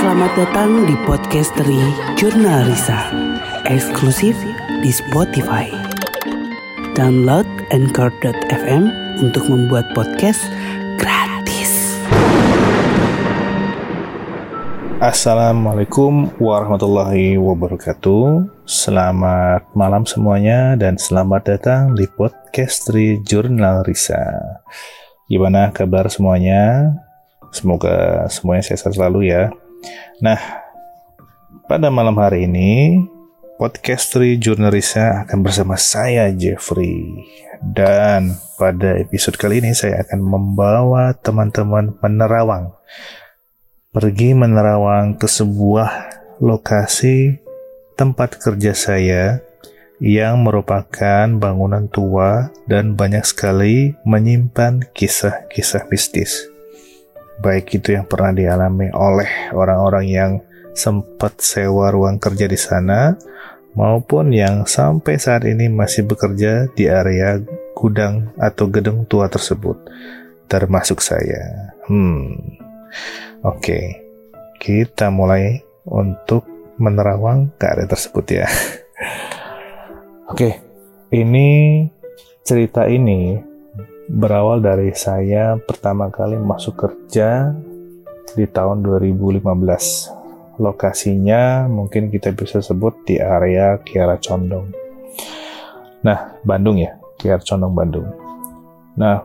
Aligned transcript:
Selamat 0.00 0.32
datang 0.32 0.88
di 0.88 0.96
Podcastery 1.04 1.76
Jurnal 2.16 2.64
Risa, 2.72 3.12
eksklusif 3.68 4.32
di 4.80 4.88
Spotify. 4.88 5.68
Download 6.96 7.44
Anchor.fm 7.68 8.88
untuk 9.20 9.44
membuat 9.52 9.92
podcast 9.92 10.40
gratis. 10.96 12.00
Assalamualaikum 15.04 16.32
warahmatullahi 16.40 17.36
wabarakatuh. 17.36 18.48
Selamat 18.64 19.68
malam 19.76 20.08
semuanya 20.08 20.80
dan 20.80 20.96
selamat 20.96 21.42
datang 21.44 21.92
di 21.92 22.08
Podcastery 22.08 23.20
Jurnal 23.20 23.84
Risa. 23.84 24.64
Gimana 25.28 25.68
kabar 25.76 26.08
semuanya? 26.08 26.88
Semoga 27.52 28.24
semuanya 28.32 28.64
sehat 28.64 28.96
selalu 28.96 29.28
ya. 29.28 29.52
Nah, 30.20 30.40
pada 31.70 31.88
malam 31.88 32.18
hari 32.18 32.44
ini, 32.44 33.00
Podcastery 33.60 34.40
Jurnalisa 34.40 35.24
akan 35.24 35.38
bersama 35.44 35.76
saya, 35.76 36.32
Jeffrey. 36.32 37.24
Dan 37.60 38.36
pada 38.56 38.96
episode 38.96 39.36
kali 39.36 39.60
ini 39.60 39.76
saya 39.76 40.00
akan 40.02 40.20
membawa 40.20 41.12
teman-teman 41.12 41.92
menerawang. 42.00 42.72
Pergi 43.92 44.32
menerawang 44.32 45.14
ke 45.20 45.28
sebuah 45.28 46.08
lokasi 46.40 47.36
tempat 47.94 48.40
kerja 48.40 48.72
saya 48.72 49.44
yang 50.00 50.40
merupakan 50.42 51.28
bangunan 51.36 51.86
tua 51.92 52.48
dan 52.64 52.96
banyak 52.96 53.22
sekali 53.28 53.92
menyimpan 54.08 54.88
kisah-kisah 54.96 55.86
mistis 55.92 56.49
baik 57.40 57.80
itu 57.80 57.96
yang 57.96 58.04
pernah 58.04 58.30
dialami 58.36 58.92
oleh 58.92 59.52
orang-orang 59.56 60.06
yang 60.06 60.32
sempat 60.76 61.40
sewa 61.40 61.90
ruang 61.90 62.20
kerja 62.20 62.46
di 62.46 62.56
sana, 62.56 63.16
maupun 63.74 64.30
yang 64.30 64.68
sampai 64.68 65.18
saat 65.18 65.48
ini 65.48 65.66
masih 65.66 66.06
bekerja 66.06 66.70
di 66.76 66.86
area 66.86 67.40
gudang 67.74 68.30
atau 68.36 68.68
gedung 68.68 69.08
tua 69.08 69.26
tersebut, 69.26 69.76
termasuk 70.46 71.00
saya. 71.00 71.74
Hmm, 71.88 72.36
oke, 73.42 73.60
okay. 73.60 73.84
kita 74.60 75.08
mulai 75.10 75.64
untuk 75.88 76.46
menerawang 76.80 77.52
ke 77.56 77.64
area 77.66 77.88
tersebut 77.88 78.24
ya. 78.30 78.46
oke, 80.30 80.38
okay. 80.38 80.52
ini 81.12 81.84
cerita 82.44 82.88
ini 82.88 83.49
berawal 84.10 84.58
dari 84.58 84.90
saya 84.90 85.54
pertama 85.62 86.10
kali 86.10 86.34
masuk 86.34 86.74
kerja 86.74 87.54
di 88.34 88.46
tahun 88.50 88.82
2015. 88.82 89.46
Lokasinya 90.58 91.70
mungkin 91.70 92.10
kita 92.10 92.34
bisa 92.34 92.58
sebut 92.58 93.06
di 93.06 93.22
area 93.22 93.78
Kiara 93.80 94.18
Condong. 94.18 94.66
Nah, 96.02 96.36
Bandung 96.42 96.82
ya, 96.82 96.98
Kiara 97.16 97.40
Condong 97.40 97.72
Bandung. 97.72 98.08
Nah, 98.98 99.22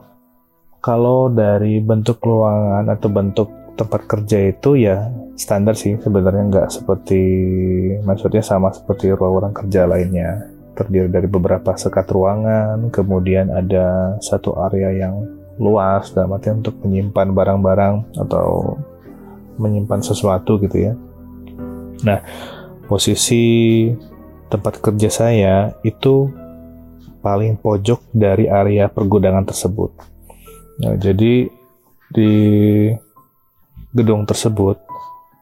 kalau 0.79 1.33
dari 1.33 1.81
bentuk 1.81 2.21
ruangan 2.21 2.85
atau 2.93 3.09
bentuk 3.09 3.49
tempat 3.75 4.07
kerja 4.07 4.53
itu 4.53 4.79
ya 4.79 5.11
standar 5.35 5.75
sih 5.75 5.99
sebenarnya 5.99 6.47
nggak 6.47 6.69
seperti 6.71 7.21
maksudnya 8.07 8.39
sama 8.39 8.71
seperti 8.71 9.11
ruang-ruang 9.11 9.51
kerja 9.51 9.83
lainnya 9.83 10.54
terdiri 10.75 11.07
dari 11.07 11.25
beberapa 11.25 11.73
sekat 11.73 12.05
ruangan, 12.11 12.91
kemudian 12.91 13.49
ada 13.49 14.19
satu 14.19 14.59
area 14.67 14.91
yang 15.07 15.23
luas 15.55 16.11
dalam 16.11 16.35
arti 16.35 16.51
untuk 16.51 16.75
menyimpan 16.83 17.31
barang-barang 17.31 18.19
atau 18.19 18.75
menyimpan 19.55 20.03
sesuatu 20.03 20.59
gitu 20.59 20.91
ya. 20.91 20.93
Nah, 22.03 22.19
posisi 22.91 23.87
tempat 24.51 24.83
kerja 24.83 25.07
saya 25.07 25.71
itu 25.87 26.27
paling 27.23 27.57
pojok 27.57 28.11
dari 28.11 28.45
area 28.51 28.91
pergudangan 28.91 29.47
tersebut. 29.47 29.95
Nah, 30.83 30.93
jadi 30.99 31.47
di 32.11 32.33
gedung 33.95 34.27
tersebut 34.27 34.77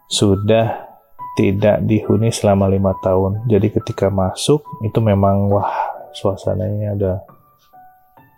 sudah 0.07 0.92
tidak 1.33 1.81
dihuni 1.85 2.29
selama 2.29 2.69
lima 2.69 2.93
tahun. 3.01 3.49
Jadi 3.49 3.73
ketika 3.73 4.13
masuk 4.13 4.61
itu 4.85 4.99
memang 5.01 5.49
wah 5.49 5.73
suasananya 6.13 6.93
ada 6.93 7.13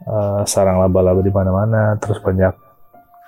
uh, 0.07 0.41
sarang 0.47 0.79
laba-laba 0.79 1.19
di 1.19 1.31
mana-mana, 1.33 1.99
terus 1.99 2.23
banyak 2.23 2.55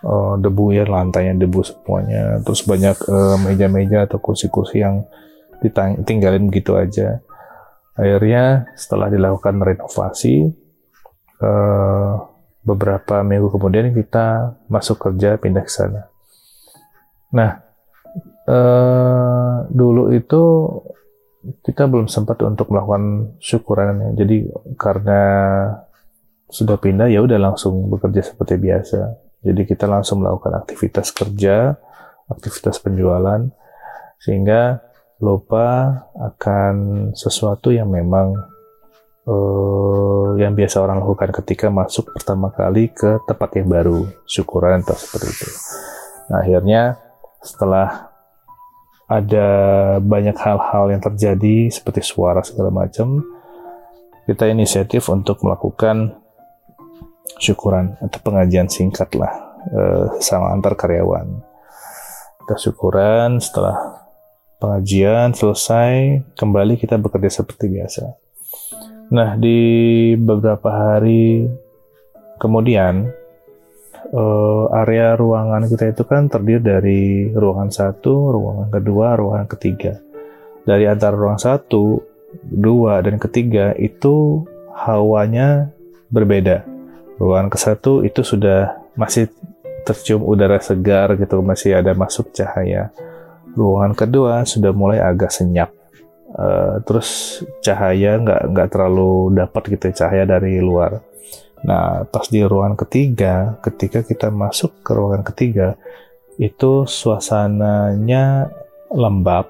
uh, 0.07 0.39
debu 0.39 0.71
ya 0.71 0.87
lantainya 0.87 1.35
debu 1.35 1.61
semuanya, 1.67 2.39
terus 2.41 2.63
banyak 2.63 2.95
eh, 2.95 3.37
meja-meja 3.43 4.07
atau 4.07 4.23
kursi-kursi 4.23 4.79
yang 4.79 5.03
ditinggalin 5.99 6.47
begitu 6.47 6.79
aja. 6.79 7.19
Akhirnya 7.97 8.71
setelah 8.77 9.09
dilakukan 9.09 9.57
renovasi 9.57 10.53
uh, 11.41 12.13
beberapa 12.61 13.25
minggu 13.25 13.49
kemudian 13.51 13.89
kita 13.91 14.55
masuk 14.69 15.01
kerja 15.01 15.35
pindah 15.41 15.65
ke 15.65 15.71
sana. 15.71 16.07
Nah, 17.33 17.66
uh, 18.47 19.67
dulu 19.69 20.15
itu 20.15 20.43
kita 21.63 21.87
belum 21.87 22.11
sempat 22.11 22.41
untuk 22.43 22.71
melakukan 22.73 23.35
syukuran. 23.39 24.15
Jadi 24.17 24.47
karena 24.75 25.21
sudah 26.47 26.79
pindah 26.79 27.11
ya 27.11 27.23
udah 27.23 27.39
langsung 27.39 27.91
bekerja 27.91 28.23
seperti 28.23 28.55
biasa. 28.59 28.99
Jadi 29.43 29.61
kita 29.63 29.85
langsung 29.85 30.23
melakukan 30.23 30.59
aktivitas 30.59 31.13
kerja, 31.13 31.75
aktivitas 32.27 32.81
penjualan 32.81 33.47
sehingga 34.17 34.81
lupa 35.21 35.93
akan 36.17 37.09
sesuatu 37.13 37.69
yang 37.69 37.89
memang 37.89 38.33
uh, 39.29 40.33
yang 40.37 40.53
biasa 40.53 40.81
orang 40.81 41.01
lakukan 41.01 41.33
ketika 41.43 41.67
masuk 41.69 42.13
pertama 42.13 42.49
kali 42.53 42.89
ke 42.89 43.21
tempat 43.25 43.49
yang 43.57 43.69
baru, 43.69 44.09
syukuran 44.25 44.81
atau 44.81 44.97
seperti 44.97 45.27
itu. 45.31 45.49
Nah, 46.27 46.37
akhirnya 46.43 46.81
setelah 47.41 48.16
ada 49.07 49.47
banyak 50.03 50.35
hal-hal 50.35 50.91
yang 50.91 50.99
terjadi 50.99 51.71
seperti 51.71 52.03
suara 52.03 52.43
segala 52.43 52.69
macam, 52.69 53.23
kita 54.27 54.51
inisiatif 54.51 55.07
untuk 55.07 55.39
melakukan 55.47 56.19
syukuran 57.39 57.95
atau 58.03 58.19
pengajian 58.19 58.67
singkat 58.67 59.07
lah 59.15 59.31
eh, 59.71 60.05
sama 60.19 60.51
antar 60.51 60.75
karyawan. 60.75 61.39
Kita 62.43 62.55
syukuran 62.59 63.39
setelah 63.39 64.03
pengajian 64.59 65.31
selesai, 65.31 66.23
kembali 66.35 66.75
kita 66.75 66.99
bekerja 66.99 67.41
seperti 67.43 67.71
biasa. 67.71 68.03
Nah, 69.07 69.39
di 69.39 69.59
beberapa 70.19 70.67
hari 70.67 71.47
kemudian, 72.43 73.07
uh, 74.13 74.65
area 74.83 75.15
ruangan 75.17 75.67
kita 75.67 75.91
itu 75.91 76.03
kan 76.07 76.31
terdiri 76.31 76.61
dari 76.61 77.01
ruangan 77.33 77.69
satu, 77.71 78.31
ruangan 78.31 78.69
kedua, 78.71 79.17
ruangan 79.17 79.47
ketiga. 79.49 79.99
Dari 80.67 80.83
antara 80.87 81.15
ruang 81.15 81.39
satu, 81.39 82.03
dua, 82.43 82.99
dan 82.99 83.17
ketiga 83.17 83.71
itu 83.79 84.43
hawanya 84.75 85.71
berbeda. 86.11 86.67
Ruangan 87.17 87.49
ke 87.49 87.57
satu 87.57 88.03
itu 88.03 88.21
sudah 88.21 88.77
masih 88.93 89.31
tercium 89.87 90.21
udara 90.27 90.59
segar 90.59 91.15
gitu, 91.15 91.39
masih 91.39 91.79
ada 91.79 91.95
masuk 91.95 92.35
cahaya. 92.35 92.91
Ruangan 93.55 93.95
kedua 93.95 94.43
sudah 94.43 94.75
mulai 94.75 94.99
agak 94.99 95.31
senyap. 95.31 95.71
Uh, 96.27 96.83
terus 96.83 97.39
cahaya 97.63 98.19
nggak 98.19 98.51
nggak 98.51 98.67
terlalu 98.67 99.31
dapat 99.31 99.63
gitu 99.73 99.95
cahaya 99.95 100.27
dari 100.27 100.59
luar 100.59 100.99
Nah, 101.65 102.05
pas 102.05 102.25
di 102.29 102.45
ruangan 102.45 102.77
ketiga, 102.77 103.57
ketika 103.65 104.05
kita 104.05 104.29
masuk 104.29 104.85
ke 104.85 104.91
ruangan 104.93 105.25
ketiga, 105.25 105.73
itu 106.37 106.85
suasananya 106.85 108.53
lembab, 108.93 109.49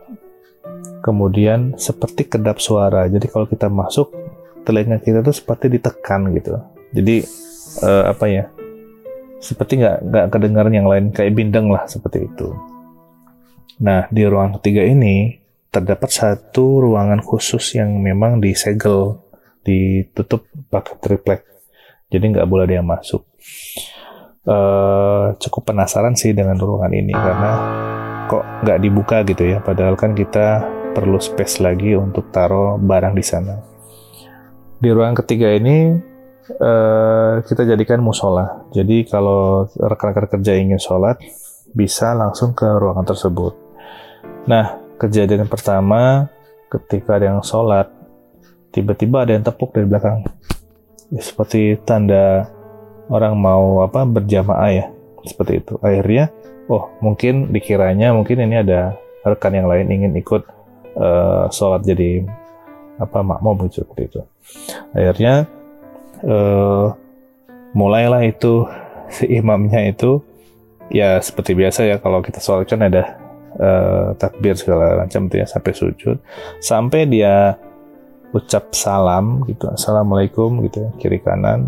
kemudian 1.03 1.75
seperti 1.75 2.31
kedap 2.31 2.63
suara. 2.63 3.11
Jadi 3.11 3.27
kalau 3.27 3.43
kita 3.43 3.67
masuk, 3.67 4.15
telinga 4.63 5.03
kita 5.03 5.19
tuh 5.19 5.35
seperti 5.35 5.67
ditekan 5.67 6.31
gitu. 6.31 6.55
Jadi 6.95 7.27
uh, 7.83 8.03
apa 8.07 8.25
ya? 8.31 8.47
Seperti 9.43 9.83
nggak 9.83 9.97
nggak 10.07 10.25
kedengaran 10.33 10.73
yang 10.73 10.87
lain 10.87 11.11
kayak 11.11 11.35
bindeng 11.35 11.69
lah 11.69 11.85
seperti 11.85 12.25
itu. 12.25 12.55
Nah 13.83 14.09
di 14.09 14.23
ruang 14.25 14.57
ketiga 14.57 14.81
ini 14.81 15.37
terdapat 15.69 16.09
satu 16.09 16.81
ruangan 16.81 17.21
khusus 17.21 17.77
yang 17.77 17.99
memang 18.01 18.41
disegel, 18.41 19.21
ditutup 19.61 20.47
pakai 20.71 20.95
triplek 20.97 21.56
jadi 22.07 22.25
nggak 22.33 22.47
boleh 22.47 22.65
dia 22.67 22.81
masuk. 22.83 23.23
Uh, 24.47 25.35
cukup 25.43 25.75
penasaran 25.75 26.15
sih 26.15 26.31
dengan 26.31 26.55
ruangan 26.55 26.95
ini 26.95 27.11
karena 27.11 27.51
kok 28.31 28.43
nggak 28.63 28.79
dibuka 28.79 29.17
gitu 29.27 29.43
ya, 29.43 29.59
padahal 29.59 29.99
kan 29.99 30.15
kita 30.15 30.63
perlu 30.95 31.19
space 31.19 31.59
lagi 31.59 31.99
untuk 31.99 32.31
taruh 32.31 32.79
barang 32.79 33.11
di 33.11 33.23
sana. 33.23 33.59
Di 34.79 34.87
ruangan 34.87 35.19
ketiga 35.19 35.51
ini 35.51 35.99
uh, 36.57 37.43
kita 37.43 37.67
jadikan 37.67 37.99
musola. 37.99 38.65
Jadi 38.71 39.03
kalau 39.03 39.67
rekan-rekan 39.75 40.39
kerja 40.39 40.55
ingin 40.55 40.79
sholat 40.79 41.19
bisa 41.75 42.15
langsung 42.15 42.55
ke 42.55 42.65
ruangan 42.65 43.03
tersebut. 43.03 43.53
Nah, 44.47 44.79
kejadian 44.95 45.51
pertama 45.51 46.31
ketika 46.71 47.19
ada 47.19 47.35
yang 47.35 47.43
sholat, 47.43 47.91
tiba-tiba 48.71 49.27
ada 49.27 49.35
yang 49.35 49.43
tepuk 49.43 49.75
dari 49.75 49.85
belakang. 49.85 50.23
Ya, 51.07 51.21
seperti 51.23 51.79
tanda 51.87 52.51
orang 53.07 53.39
mau 53.39 53.79
apa 53.83 54.03
berjamaah 54.03 54.71
ya, 54.71 54.85
seperti 55.23 55.63
itu. 55.63 55.73
Akhirnya, 55.79 56.31
oh 56.67 56.91
mungkin 56.99 57.55
dikiranya 57.55 58.11
mungkin 58.11 58.43
ini 58.43 58.59
ada 58.59 58.99
rekan 59.23 59.55
yang 59.55 59.71
lain 59.71 59.87
ingin 59.87 60.11
ikut 60.19 60.43
uh, 60.99 61.47
sholat 61.51 61.83
jadi 61.87 62.27
apa 62.99 63.23
makmum 63.23 63.67
gitu 63.69 63.87
seperti 63.87 64.03
itu. 64.11 64.21
Akhirnya 64.91 65.47
uh, 66.27 66.91
mulailah 67.71 68.25
itu 68.27 68.67
si 69.07 69.27
imamnya 69.39 69.87
itu 69.87 70.19
ya 70.91 71.19
seperti 71.19 71.55
biasa 71.55 71.87
ya 71.87 71.95
kalau 71.99 72.19
kita 72.23 72.39
sholat 72.39 72.67
kan 72.67 72.83
ada 72.83 73.15
uh, 73.59 74.07
takbir 74.15 74.55
segala 74.55 75.03
macam 75.03 75.27
itu 75.27 75.35
ya 75.39 75.47
sampai 75.47 75.71
sujud 75.75 76.17
sampai 76.63 77.07
dia 77.07 77.59
ucap 78.35 78.73
salam 78.75 79.43
gitu. 79.47 79.71
Assalamualaikum 79.71 80.63
gitu 80.67 80.87
ya, 80.87 80.89
kiri 80.99 81.19
kanan. 81.23 81.67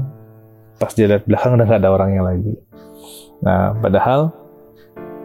Pas 0.79 0.91
dia 0.95 1.07
lihat 1.07 1.27
belakang 1.27 1.59
udah 1.59 1.65
gak 1.67 1.81
ada 1.83 1.91
orangnya 1.91 2.23
lagi. 2.23 2.53
Nah 3.43 3.75
padahal 3.79 4.31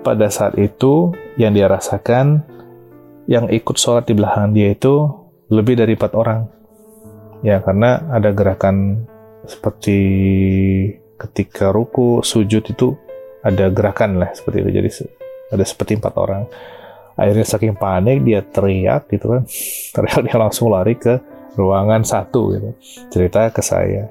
pada 0.04 0.28
saat 0.31 0.54
itu 0.60 1.14
yang 1.40 1.56
dia 1.56 1.66
rasakan 1.66 2.44
yang 3.26 3.48
ikut 3.48 3.81
sholat 3.81 4.04
di 4.04 4.14
belakang 4.14 4.52
dia 4.52 4.75
itu 4.75 5.10
lebih 5.48 5.78
dari 5.78 5.96
empat 5.96 6.12
orang. 6.14 6.46
Ya 7.44 7.60
karena 7.60 8.04
ada 8.12 8.30
gerakan 8.32 9.04
seperti 9.44 9.98
ketika 11.20 11.72
ruku 11.72 12.25
sujud 12.25 12.64
itu 12.64 12.96
ada 13.44 13.69
gerakan 13.69 14.20
lah 14.20 14.32
seperti 14.32 14.64
itu. 14.64 14.70
Jadi 14.70 14.90
ada 15.52 15.64
seperti 15.64 16.00
empat 16.00 16.14
orang 16.16 16.42
akhirnya 17.14 17.46
saking 17.46 17.75
panik 17.78 18.22
dia 18.26 18.43
teriak 18.43 19.11
gitu 19.11 19.38
kan. 19.38 19.43
Teriak 19.94 20.20
dia 20.26 20.37
langsung 20.38 20.70
lari 20.70 20.99
ke 20.99 21.19
ruangan 21.55 22.02
satu 22.02 22.55
gitu. 22.55 22.70
Cerita 23.11 23.50
ke 23.50 23.62
saya. 23.62 24.11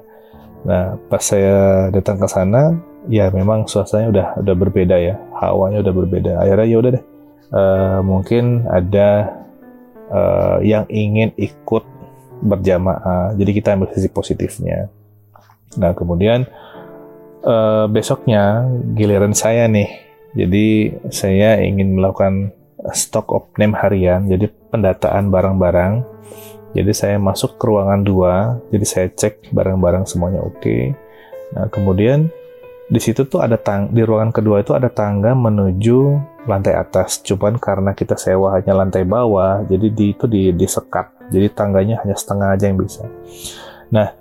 Nah 0.64 0.96
pas 1.08 1.20
saya 1.20 1.88
datang 1.92 2.16
ke 2.16 2.28
sana 2.28 2.72
ya 3.08 3.28
memang 3.28 3.68
suasananya 3.68 4.08
udah 4.08 4.26
udah 4.40 4.54
berbeda 4.56 4.96
ya. 4.96 5.14
Hawanya 5.36 5.84
udah 5.84 5.94
berbeda. 5.94 6.32
Akhirnya 6.40 6.66
ya 6.66 6.76
udah 6.80 6.90
deh. 6.96 7.04
Uh, 7.54 8.00
mungkin 8.02 8.66
ada 8.66 9.30
uh, 10.10 10.58
yang 10.64 10.88
ingin 10.88 11.30
ikut 11.36 11.84
berjamaah. 12.44 13.36
Jadi 13.36 13.50
kita 13.52 13.76
ambil 13.76 13.92
sisi 13.92 14.08
positifnya. 14.10 14.88
Nah 15.78 15.92
kemudian 15.92 16.48
uh, 17.44 17.86
besoknya 17.86 18.64
giliran 18.96 19.36
saya 19.36 19.68
nih. 19.68 19.88
Jadi 20.34 20.66
saya 21.14 21.62
ingin 21.62 21.94
melakukan 21.94 22.50
stock 22.92 23.32
of 23.32 23.48
name 23.56 23.72
harian, 23.72 24.28
jadi 24.28 24.52
pendataan 24.68 25.32
barang-barang. 25.32 26.04
Jadi 26.74 26.90
saya 26.90 27.16
masuk 27.22 27.56
ke 27.56 27.64
ruangan 27.70 28.02
dua, 28.02 28.58
jadi 28.68 28.84
saya 28.84 29.06
cek 29.08 29.54
barang-barang 29.54 30.04
semuanya 30.10 30.42
oke. 30.42 30.58
Okay. 30.58 30.92
Nah 31.54 31.70
kemudian 31.70 32.28
di 32.84 33.00
situ 33.00 33.24
tuh 33.24 33.40
ada 33.40 33.56
tang 33.56 33.88
di 33.88 34.04
ruangan 34.04 34.34
kedua 34.34 34.60
itu 34.60 34.76
ada 34.76 34.92
tangga 34.92 35.32
menuju 35.32 36.20
lantai 36.44 36.76
atas. 36.76 37.22
Cuman 37.24 37.56
karena 37.56 37.96
kita 37.96 38.18
sewa 38.20 38.58
hanya 38.58 38.76
lantai 38.76 39.06
bawah, 39.08 39.64
jadi 39.64 39.86
di 39.88 40.12
itu 40.12 40.26
di 40.28 40.52
disekat. 40.52 41.30
Jadi 41.32 41.46
tangganya 41.54 42.04
hanya 42.04 42.18
setengah 42.18 42.52
aja 42.52 42.68
yang 42.68 42.76
bisa. 42.76 43.06
Nah, 43.88 44.12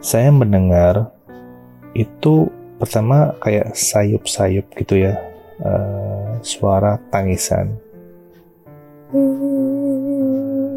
saya 0.00 0.30
mendengar 0.32 1.12
itu 1.92 2.48
pertama 2.78 3.34
kayak 3.40 3.72
sayup-sayup 3.72 4.68
gitu 4.76 5.00
ya 5.00 5.35
uh, 5.62 6.36
suara 6.44 7.00
tangisan. 7.08 7.72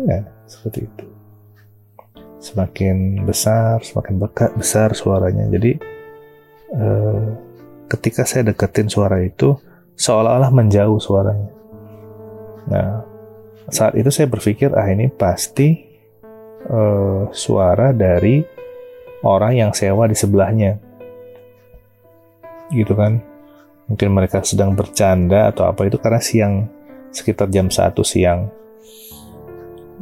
Ya 0.08 0.22
seperti 0.48 0.86
itu. 0.86 1.06
Semakin 2.40 3.28
besar 3.28 3.84
semakin 3.84 4.16
bekat 4.22 4.52
besar 4.56 4.96
suaranya. 4.96 5.50
Jadi 5.52 5.76
uh, 6.76 7.36
ketika 7.92 8.24
saya 8.24 8.54
deketin 8.54 8.88
suara 8.88 9.20
itu 9.20 9.58
seolah-olah 10.00 10.52
menjauh 10.54 11.02
suaranya. 11.02 11.52
Nah 12.70 13.04
saat 13.70 13.94
itu 14.00 14.10
saya 14.10 14.26
berpikir 14.31 14.72
ah 14.74 14.88
ini 14.88 15.12
pasti 15.12 15.84
uh, 16.70 17.30
suara 17.36 17.92
dari 17.92 18.42
orang 19.26 19.54
yang 19.60 19.72
sewa 19.76 20.08
di 20.08 20.16
sebelahnya. 20.16 20.80
Gitu 22.70 22.94
kan 22.94 23.29
mungkin 23.89 24.13
mereka 24.13 24.45
sedang 24.45 24.77
bercanda 24.77 25.50
atau 25.50 25.65
apa 25.65 25.89
itu 25.89 25.97
karena 25.97 26.21
siang 26.21 26.69
sekitar 27.09 27.50
jam 27.50 27.74
satu 27.74 28.06
siang. 28.06 28.47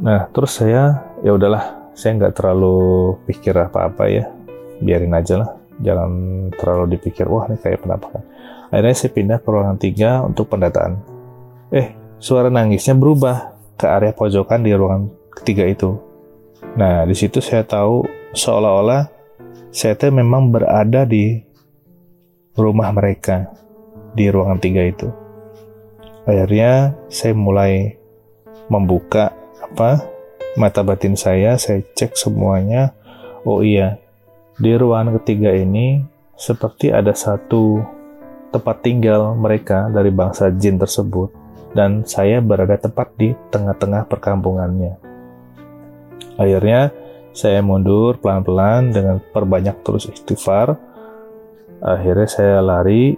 Nah 0.04 0.28
terus 0.30 0.60
saya 0.60 1.16
ya 1.24 1.32
udahlah 1.32 1.90
saya 1.96 2.20
nggak 2.20 2.36
terlalu 2.36 3.16
pikir 3.24 3.56
apa-apa 3.56 4.04
ya. 4.12 4.28
Biarin 4.78 5.16
aja 5.16 5.40
lah 5.40 5.50
jangan 5.82 6.10
terlalu 6.54 6.94
dipikir 6.94 7.26
wah 7.26 7.48
ini 7.50 7.58
kayak 7.58 7.82
penampakan 7.82 8.22
akhirnya 8.68 8.96
saya 8.98 9.10
pindah 9.14 9.38
ke 9.40 9.48
ruangan 9.48 9.78
tiga 9.80 10.10
untuk 10.22 10.52
pendataan. 10.52 11.00
Eh 11.72 11.96
suara 12.20 12.52
nangisnya 12.52 12.94
berubah 12.94 13.56
ke 13.80 13.86
area 13.88 14.12
pojokan 14.12 14.60
di 14.62 14.70
ruangan 14.76 15.08
ketiga 15.40 15.64
itu. 15.64 15.96
Nah 16.76 17.08
di 17.08 17.14
situ 17.16 17.40
saya 17.40 17.64
tahu 17.64 18.04
seolah-olah 18.36 19.08
saya 19.72 19.96
memang 20.12 20.52
berada 20.52 21.08
di 21.08 21.40
rumah 22.58 22.90
mereka 22.90 23.48
di 24.18 24.26
ruangan 24.26 24.58
tiga 24.58 24.82
itu. 24.82 25.06
Akhirnya 26.26 26.98
saya 27.06 27.32
mulai 27.38 27.94
membuka 28.66 29.30
apa 29.62 30.02
mata 30.58 30.82
batin 30.82 31.14
saya, 31.14 31.54
saya 31.54 31.86
cek 31.94 32.18
semuanya. 32.18 32.98
Oh 33.46 33.62
iya, 33.62 34.02
di 34.58 34.74
ruangan 34.74 35.22
ketiga 35.22 35.54
ini 35.54 36.02
seperti 36.34 36.90
ada 36.90 37.14
satu 37.14 37.78
tempat 38.50 38.82
tinggal 38.82 39.38
mereka 39.38 39.86
dari 39.86 40.10
bangsa 40.10 40.50
jin 40.50 40.82
tersebut 40.82 41.30
dan 41.78 42.02
saya 42.02 42.42
berada 42.42 42.74
tepat 42.74 43.14
di 43.14 43.32
tengah-tengah 43.54 44.10
perkampungannya. 44.10 44.98
Akhirnya 46.34 46.90
saya 47.30 47.62
mundur 47.62 48.18
pelan-pelan 48.18 48.90
dengan 48.90 49.22
perbanyak 49.22 49.86
terus 49.86 50.10
istighfar 50.10 50.74
akhirnya 51.78 52.26
saya 52.26 52.58
lari 52.58 53.14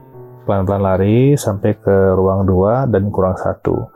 pelan-pelan 0.51 0.83
lari 0.83 1.39
sampai 1.39 1.79
ke 1.79 2.19
ruang 2.19 2.43
dua 2.43 2.91
dan 2.91 3.07
kurang 3.15 3.39
satu. 3.39 3.87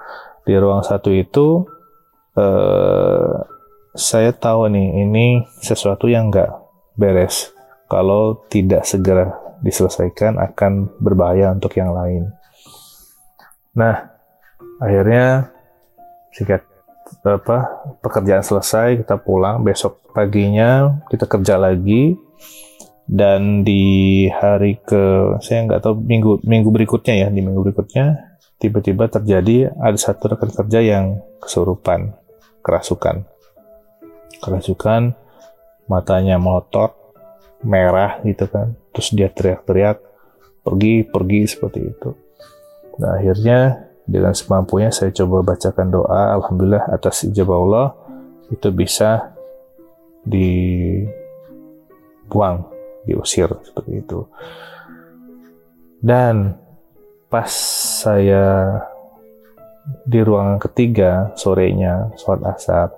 Di 0.47 0.55
ruang 0.55 0.87
satu 0.87 1.11
itu 1.11 1.67
eh, 2.39 3.35
saya 3.99 4.31
tahu 4.31 4.71
nih 4.71 5.03
ini 5.03 5.27
sesuatu 5.59 6.07
yang 6.07 6.31
nggak 6.31 6.55
beres. 6.95 7.51
Kalau 7.91 8.47
tidak 8.47 8.87
segera 8.87 9.35
diselesaikan 9.67 10.39
akan 10.39 10.95
berbahaya 11.03 11.51
untuk 11.51 11.75
yang 11.75 11.91
lain. 11.91 12.31
Nah 13.75 14.15
akhirnya 14.79 15.51
sikat 16.39 16.63
apa 17.27 17.83
pekerjaan 17.99 18.47
selesai 18.47 19.03
kita 19.03 19.19
pulang. 19.19 19.67
Besok 19.67 19.99
paginya 20.15 21.03
kita 21.11 21.27
kerja 21.27 21.59
lagi 21.59 22.15
dan 23.05 23.63
di 23.63 24.25
hari 24.33 24.81
ke 24.81 25.37
saya 25.45 25.69
nggak 25.69 25.81
tahu 25.85 26.01
minggu 26.01 26.41
minggu 26.41 26.73
berikutnya 26.73 27.15
ya 27.27 27.29
di 27.29 27.45
minggu 27.45 27.61
berikutnya 27.61 28.35
tiba-tiba 28.57 29.13
terjadi 29.13 29.77
ada 29.77 29.99
satu 29.99 30.33
rekan 30.33 30.49
kerja 30.49 30.81
yang 30.81 31.21
kesurupan 31.37 32.17
kerasukan. 32.65 33.29
Kerasukan 34.41 35.13
matanya 35.85 36.41
melotot 36.41 36.97
merah 37.61 38.25
gitu 38.25 38.49
kan. 38.49 38.73
Terus 38.97 39.13
dia 39.13 39.29
teriak-teriak 39.29 40.01
pergi 40.65 41.05
pergi 41.05 41.41
seperti 41.45 41.81
itu. 41.85 42.17
Nah 43.05 43.21
akhirnya 43.21 43.85
dengan 44.09 44.33
semampunya 44.33 44.89
saya 44.89 45.13
coba 45.13 45.45
bacakan 45.53 45.93
doa 45.93 46.41
alhamdulillah 46.41 46.89
atas 46.89 47.29
ijabah 47.29 47.57
Allah 47.61 47.93
itu 48.53 48.69
bisa 48.73 49.33
dibuang 50.25 51.05
diusir 53.05 53.49
seperti 53.63 54.01
itu. 54.05 54.25
Dan 56.05 56.57
pas 57.29 57.51
saya 58.05 58.81
di 60.05 60.21
ruangan 60.21 60.61
ketiga 60.61 61.33
sorenya 61.37 62.13
sholat 62.17 62.57
asar, 62.57 62.89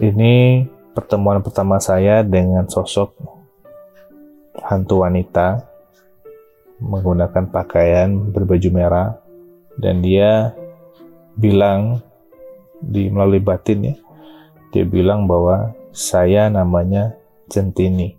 ini 0.00 0.64
pertemuan 0.92 1.40
pertama 1.40 1.80
saya 1.80 2.24
dengan 2.24 2.68
sosok 2.68 3.12
hantu 4.64 5.04
wanita 5.04 5.64
menggunakan 6.80 7.48
pakaian 7.48 8.32
berbaju 8.32 8.68
merah 8.72 9.08
dan 9.80 10.00
dia 10.00 10.52
bilang 11.36 12.00
di 12.80 13.08
melalui 13.08 13.40
batin 13.40 13.92
ya 13.92 13.96
dia 14.72 14.84
bilang 14.84 15.24
bahwa 15.24 15.72
saya 15.92 16.52
namanya 16.52 17.16
Centini 17.48 18.16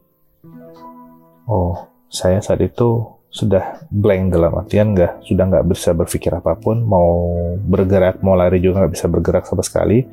Oh, 1.48 1.88
saya 2.12 2.44
saat 2.44 2.60
itu 2.60 3.08
sudah 3.32 3.88
blank 3.88 4.36
dalam 4.36 4.51
artian 4.60 4.92
nggak 4.92 5.24
sudah 5.24 5.48
nggak 5.48 5.66
bisa 5.72 5.96
berpikir 5.96 6.32
apa 6.32 6.56
pun 6.60 6.84
mau 6.84 7.30
bergerak 7.60 8.24
mau 8.24 8.34
lari 8.34 8.60
juga 8.63 8.84
nggak 8.84 8.94
bisa 8.94 9.08
bergerak 9.08 9.44
sama 9.48 9.63
sekali. 9.63 10.04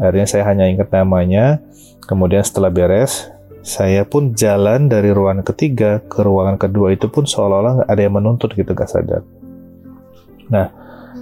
Akhirnya 0.00 0.24
saya 0.24 0.48
hanya 0.48 0.64
ingat 0.64 0.88
namanya. 0.88 1.60
Kemudian 2.08 2.40
setelah 2.40 2.72
beres 2.72 3.28
saya 3.60 4.08
pun 4.08 4.32
jalan 4.32 4.88
dari 4.88 5.12
ruangan 5.12 5.44
ketiga 5.44 6.00
ke 6.08 6.24
ruangan 6.24 6.56
kedua 6.56 6.96
itu 6.96 7.12
pun 7.12 7.28
seolah-olah 7.28 7.84
nggak 7.84 7.90
ada 7.92 8.00
yang 8.00 8.14
menuntut 8.16 8.56
gitu 8.56 8.72
gak 8.72 8.88
sadar. 8.88 9.20
Nah 10.48 10.72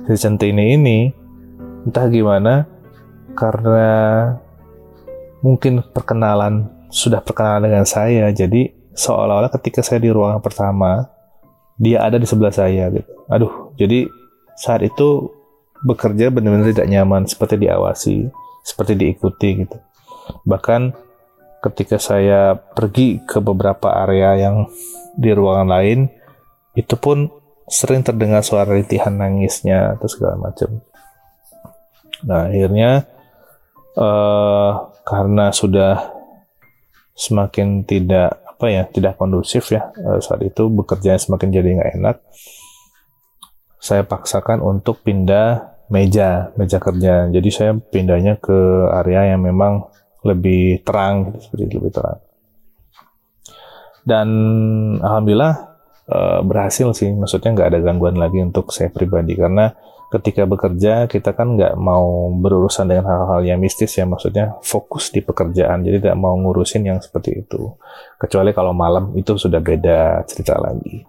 si 0.06 0.14
centini 0.14 0.78
ini 0.78 1.10
entah 1.82 2.06
gimana 2.06 2.70
karena 3.34 3.90
mungkin 5.42 5.82
perkenalan 5.90 6.70
sudah 6.86 7.18
perkenalan 7.18 7.66
dengan 7.66 7.86
saya 7.86 8.30
jadi 8.30 8.70
seolah-olah 8.96 9.52
ketika 9.60 9.84
saya 9.84 10.00
di 10.00 10.08
ruangan 10.08 10.40
pertama 10.40 11.12
dia 11.76 12.00
ada 12.00 12.16
di 12.16 12.24
sebelah 12.24 12.52
saya 12.52 12.88
gitu. 12.88 13.12
Aduh, 13.28 13.76
jadi 13.76 14.08
saat 14.56 14.80
itu 14.80 15.28
bekerja 15.84 16.32
benar-benar 16.32 16.72
tidak 16.72 16.88
nyaman 16.88 17.28
seperti 17.28 17.60
diawasi, 17.60 18.32
seperti 18.64 18.96
diikuti 18.96 19.68
gitu. 19.68 19.76
Bahkan 20.48 20.96
ketika 21.60 22.00
saya 22.00 22.56
pergi 22.56 23.20
ke 23.20 23.44
beberapa 23.44 23.92
area 24.08 24.40
yang 24.40 24.72
di 25.12 25.30
ruangan 25.36 25.68
lain, 25.68 26.08
itu 26.72 26.96
pun 26.96 27.28
sering 27.68 28.00
terdengar 28.00 28.40
suara 28.40 28.72
rintihan 28.72 29.12
nangisnya 29.12 29.98
atau 29.98 30.08
segala 30.08 30.38
macam. 30.38 30.80
Nah, 32.24 32.48
akhirnya 32.48 33.04
uh, 33.98 34.88
karena 35.04 35.52
sudah 35.52 36.16
semakin 37.12 37.84
tidak 37.84 38.45
apa 38.56 38.72
ya 38.72 38.88
tidak 38.88 39.20
kondusif 39.20 39.68
ya 39.68 39.92
eh, 39.92 40.16
saat 40.24 40.40
itu 40.40 40.72
bekerja 40.72 41.20
semakin 41.20 41.52
jadi 41.52 41.68
nggak 41.76 41.92
enak. 42.00 42.16
Saya 43.76 44.02
paksakan 44.08 44.64
untuk 44.64 45.04
pindah 45.04 45.76
meja 45.92 46.56
meja 46.56 46.80
kerja. 46.80 47.28
Jadi 47.28 47.48
saya 47.52 47.76
pindahnya 47.76 48.40
ke 48.40 48.88
area 49.04 49.36
yang 49.36 49.44
memang 49.44 49.92
lebih 50.24 50.80
terang 50.82 51.36
seperti 51.36 51.76
lebih 51.76 51.92
terang. 51.92 52.18
Dan 54.08 54.28
alhamdulillah 55.04 55.54
eh, 56.08 56.40
berhasil 56.40 56.96
sih. 56.96 57.12
Maksudnya 57.12 57.52
nggak 57.52 57.68
ada 57.76 57.78
gangguan 57.84 58.16
lagi 58.16 58.40
untuk 58.40 58.72
saya 58.72 58.88
pribadi. 58.88 59.36
Karena 59.36 59.68
ketika 60.16 60.48
bekerja 60.48 61.04
kita 61.06 61.36
kan 61.36 61.54
nggak 61.60 61.76
mau 61.76 62.32
berurusan 62.32 62.88
dengan 62.88 63.06
hal-hal 63.12 63.40
yang 63.44 63.58
mistis 63.60 63.92
ya 64.00 64.08
maksudnya 64.08 64.56
fokus 64.64 65.12
di 65.12 65.20
pekerjaan. 65.20 65.84
Jadi 65.84 66.00
tidak 66.00 66.16
mau 66.16 66.32
ngurusin 66.40 66.88
yang 66.88 66.98
seperti 66.98 67.44
itu. 67.44 67.76
Kecuali 68.16 68.56
kalau 68.56 68.72
malam 68.72 69.12
itu 69.14 69.36
sudah 69.36 69.60
beda 69.60 70.24
cerita 70.24 70.56
lagi. 70.56 71.04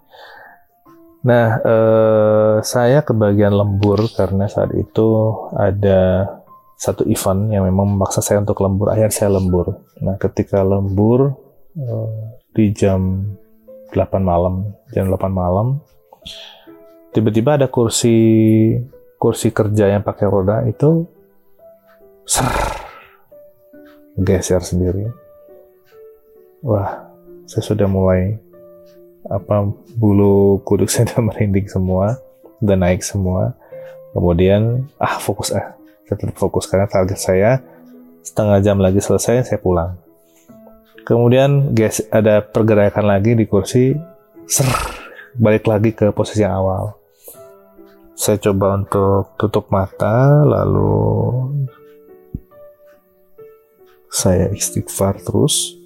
Nah 1.24 1.46
eh, 1.64 2.56
saya 2.62 3.00
kebagian 3.02 3.56
lembur 3.56 4.06
karena 4.12 4.46
saat 4.46 4.70
itu 4.76 5.08
ada 5.56 6.30
satu 6.78 7.02
event 7.10 7.50
yang 7.50 7.66
memang 7.66 7.96
memaksa 7.96 8.20
saya 8.20 8.44
untuk 8.44 8.60
lembur. 8.60 8.92
Akhir 8.92 9.10
saya 9.10 9.34
lembur. 9.34 9.80
Nah 10.04 10.20
ketika 10.20 10.60
lembur 10.60 11.34
eh, 11.74 12.08
di 12.52 12.70
jam 12.76 13.24
8 13.92 14.20
malam 14.20 14.76
jam 14.92 15.08
8 15.08 15.16
malam 15.32 15.80
tiba-tiba 17.12 17.56
ada 17.56 17.66
kursi 17.70 18.16
kursi 19.18 19.50
kerja 19.50 19.90
yang 19.90 20.06
pakai 20.06 20.30
roda 20.30 20.62
itu 20.64 21.04
ser 22.22 22.46
geser 24.14 24.62
sendiri. 24.62 25.10
Wah, 26.62 27.10
saya 27.50 27.62
sudah 27.66 27.90
mulai 27.90 28.38
apa 29.26 29.66
bulu 29.98 30.62
kuduk 30.62 30.86
saya 30.92 31.10
sudah 31.10 31.22
merinding 31.26 31.66
semua, 31.66 32.16
dan 32.62 32.80
naik 32.86 33.02
semua. 33.02 33.58
Kemudian 34.14 34.86
ah 35.02 35.18
fokus 35.18 35.50
ah, 35.52 35.74
saya 36.06 36.16
tetap 36.16 36.38
fokus 36.38 36.64
karena 36.70 36.88
target 36.88 37.18
saya 37.18 37.50
setengah 38.22 38.58
jam 38.62 38.78
lagi 38.78 39.02
selesai 39.02 39.44
saya 39.44 39.60
pulang. 39.60 39.98
Kemudian 41.02 41.74
guys 41.74 42.04
ada 42.10 42.44
pergerakan 42.44 43.08
lagi 43.08 43.34
di 43.34 43.44
kursi, 43.48 43.96
ser 44.46 44.66
balik 45.38 45.66
lagi 45.70 45.94
ke 45.94 46.10
posisi 46.10 46.42
yang 46.42 46.58
awal 46.58 46.97
saya 48.18 48.34
coba 48.50 48.74
untuk 48.74 49.38
tutup 49.38 49.70
mata 49.70 50.42
lalu 50.42 50.90
saya 54.10 54.50
istighfar 54.50 55.22
terus. 55.22 55.78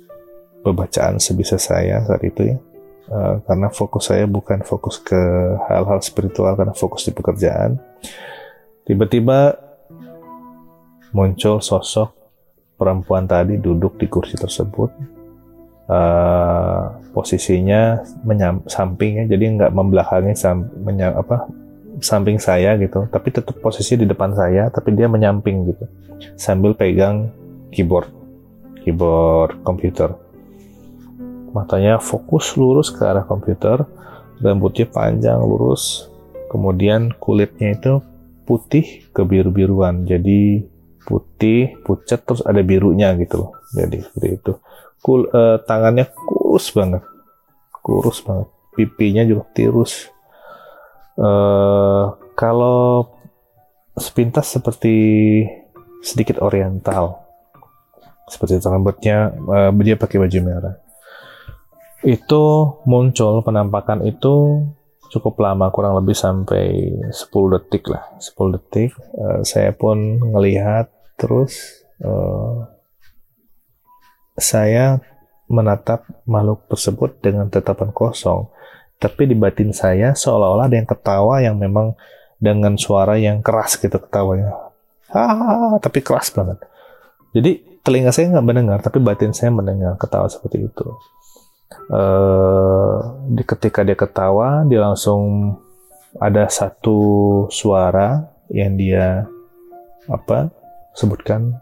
Pembacaan 0.62 1.18
sebisa 1.18 1.58
saya 1.60 2.00
saat 2.06 2.22
itu 2.24 2.54
ya. 2.54 2.56
Uh, 3.10 3.36
karena 3.44 3.68
fokus 3.68 4.08
saya 4.08 4.24
bukan 4.30 4.62
fokus 4.64 4.96
ke 5.02 5.18
hal-hal 5.68 6.00
spiritual 6.00 6.54
karena 6.56 6.72
fokus 6.72 7.04
di 7.04 7.12
pekerjaan. 7.12 7.76
Tiba-tiba 8.86 9.58
muncul 11.12 11.58
sosok 11.60 12.14
perempuan 12.78 13.28
tadi 13.28 13.60
duduk 13.60 14.00
di 14.00 14.06
kursi 14.08 14.38
tersebut. 14.38 14.88
Uh, 15.90 16.94
posisinya 17.10 18.00
sampingnya 18.70 19.28
jadi 19.28 19.44
nggak 19.50 19.74
membelakangi 19.74 20.32
sam, 20.38 20.70
menyam, 20.80 21.18
apa 21.18 21.50
samping 22.02 22.36
saya 22.36 22.74
gitu, 22.76 23.06
tapi 23.08 23.30
tetap 23.30 23.56
posisi 23.62 23.94
di 23.94 24.04
depan 24.04 24.34
saya, 24.34 24.68
tapi 24.68 24.92
dia 24.92 25.06
menyamping 25.06 25.70
gitu, 25.70 25.84
sambil 26.34 26.74
pegang 26.74 27.30
keyboard, 27.70 28.10
keyboard 28.82 29.56
komputer. 29.62 30.12
Matanya 31.54 32.02
fokus 32.02 32.58
lurus 32.58 32.90
ke 32.90 33.06
arah 33.06 33.24
komputer, 33.24 33.86
rambutnya 34.42 34.84
panjang 34.90 35.40
lurus, 35.40 36.10
kemudian 36.50 37.14
kulitnya 37.16 37.78
itu 37.78 37.92
putih 38.44 39.08
ke 39.14 39.22
biru-biruan, 39.22 40.02
jadi 40.04 40.66
putih, 41.06 41.80
pucat 41.86 42.20
terus 42.26 42.42
ada 42.44 42.60
birunya 42.60 43.14
gitu 43.16 43.48
loh, 43.48 43.52
jadi 43.72 44.04
seperti 44.04 44.28
itu. 44.36 44.52
Kul, 45.02 45.26
uh, 45.30 45.58
tangannya 45.64 46.06
kurus 46.14 46.70
banget, 46.74 47.02
kurus 47.82 48.22
banget, 48.22 48.46
pipinya 48.76 49.22
juga 49.26 49.46
tirus 49.50 50.11
Uh, 51.12 52.16
kalau 52.32 53.12
sepintas 53.96 54.48
seperti 54.48 54.96
sedikit 56.00 56.40
oriental, 56.40 57.20
seperti 58.28 58.58
rambutnya 58.64 59.32
uh, 59.48 59.70
dia 59.84 60.00
pakai 60.00 60.16
baju 60.16 60.38
merah. 60.40 60.76
Itu 62.02 62.76
muncul 62.88 63.44
penampakan 63.44 64.02
itu 64.08 64.66
cukup 65.12 65.44
lama, 65.44 65.68
kurang 65.68 66.00
lebih 66.00 66.16
sampai 66.16 66.96
10 67.12 67.12
detik 67.52 67.92
lah, 67.92 68.16
10 68.16 68.56
detik. 68.56 68.96
Uh, 69.12 69.44
saya 69.44 69.76
pun 69.76 70.18
ngelihat 70.32 70.88
terus 71.20 71.84
uh, 72.00 72.66
saya 74.40 74.98
menatap 75.52 76.08
makhluk 76.24 76.64
tersebut 76.72 77.20
dengan 77.20 77.52
tatapan 77.52 77.92
kosong 77.92 78.48
tapi 79.02 79.26
di 79.26 79.34
batin 79.34 79.74
saya 79.74 80.14
seolah-olah 80.14 80.70
ada 80.70 80.78
yang 80.78 80.86
ketawa 80.86 81.42
yang 81.42 81.58
memang 81.58 81.98
dengan 82.38 82.78
suara 82.78 83.18
yang 83.18 83.42
keras 83.42 83.74
gitu 83.74 83.98
ketawanya. 83.98 84.54
Ah, 85.10 85.82
tapi 85.82 86.06
keras 86.06 86.30
banget. 86.30 86.62
Jadi 87.34 87.82
telinga 87.82 88.14
saya 88.14 88.30
nggak 88.30 88.46
mendengar, 88.46 88.78
tapi 88.78 89.02
batin 89.02 89.34
saya 89.34 89.50
mendengar 89.50 89.98
ketawa 89.98 90.30
seperti 90.30 90.70
itu. 90.70 90.86
Uh, 91.90 93.26
di 93.32 93.42
ketika 93.42 93.82
dia 93.82 93.98
ketawa, 93.98 94.62
dia 94.70 94.78
langsung 94.86 95.54
ada 96.20 96.46
satu 96.46 97.00
suara 97.50 98.30
yang 98.52 98.78
dia 98.78 99.26
apa 100.06 100.52
sebutkan 100.94 101.56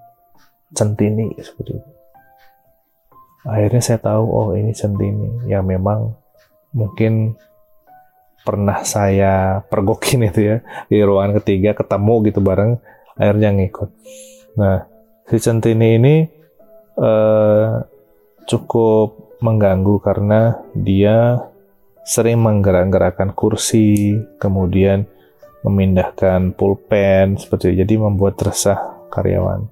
centini 0.77 1.33
seperti 1.41 1.81
itu. 1.81 1.91
Akhirnya 3.49 3.81
saya 3.81 3.99
tahu, 4.03 4.25
oh 4.29 4.49
ini 4.53 4.77
centini 4.77 5.49
yang 5.49 5.65
memang 5.65 6.20
mungkin 6.75 7.37
pernah 8.41 8.83
saya 8.83 9.61
pergokin 9.69 10.25
itu 10.31 10.41
ya 10.55 10.57
di 10.89 10.99
ruangan 11.01 11.39
ketiga 11.43 11.77
ketemu 11.77 12.15
gitu 12.31 12.41
bareng 12.41 12.81
akhirnya 13.17 13.51
ngikut. 13.55 13.91
Nah 14.57 14.87
si 15.29 15.37
centini 15.39 16.01
ini 16.01 16.15
eh, 16.99 17.69
cukup 18.49 19.39
mengganggu 19.41 19.97
karena 20.05 20.61
dia 20.77 21.49
sering 22.05 22.43
menggerak-gerakkan 22.43 23.33
kursi, 23.37 24.19
kemudian 24.41 25.07
memindahkan 25.63 26.57
pulpen 26.57 27.37
seperti 27.37 27.73
itu, 27.73 27.85
jadi 27.85 27.95
membuat 28.01 28.41
resah 28.41 28.99
karyawan. 29.13 29.69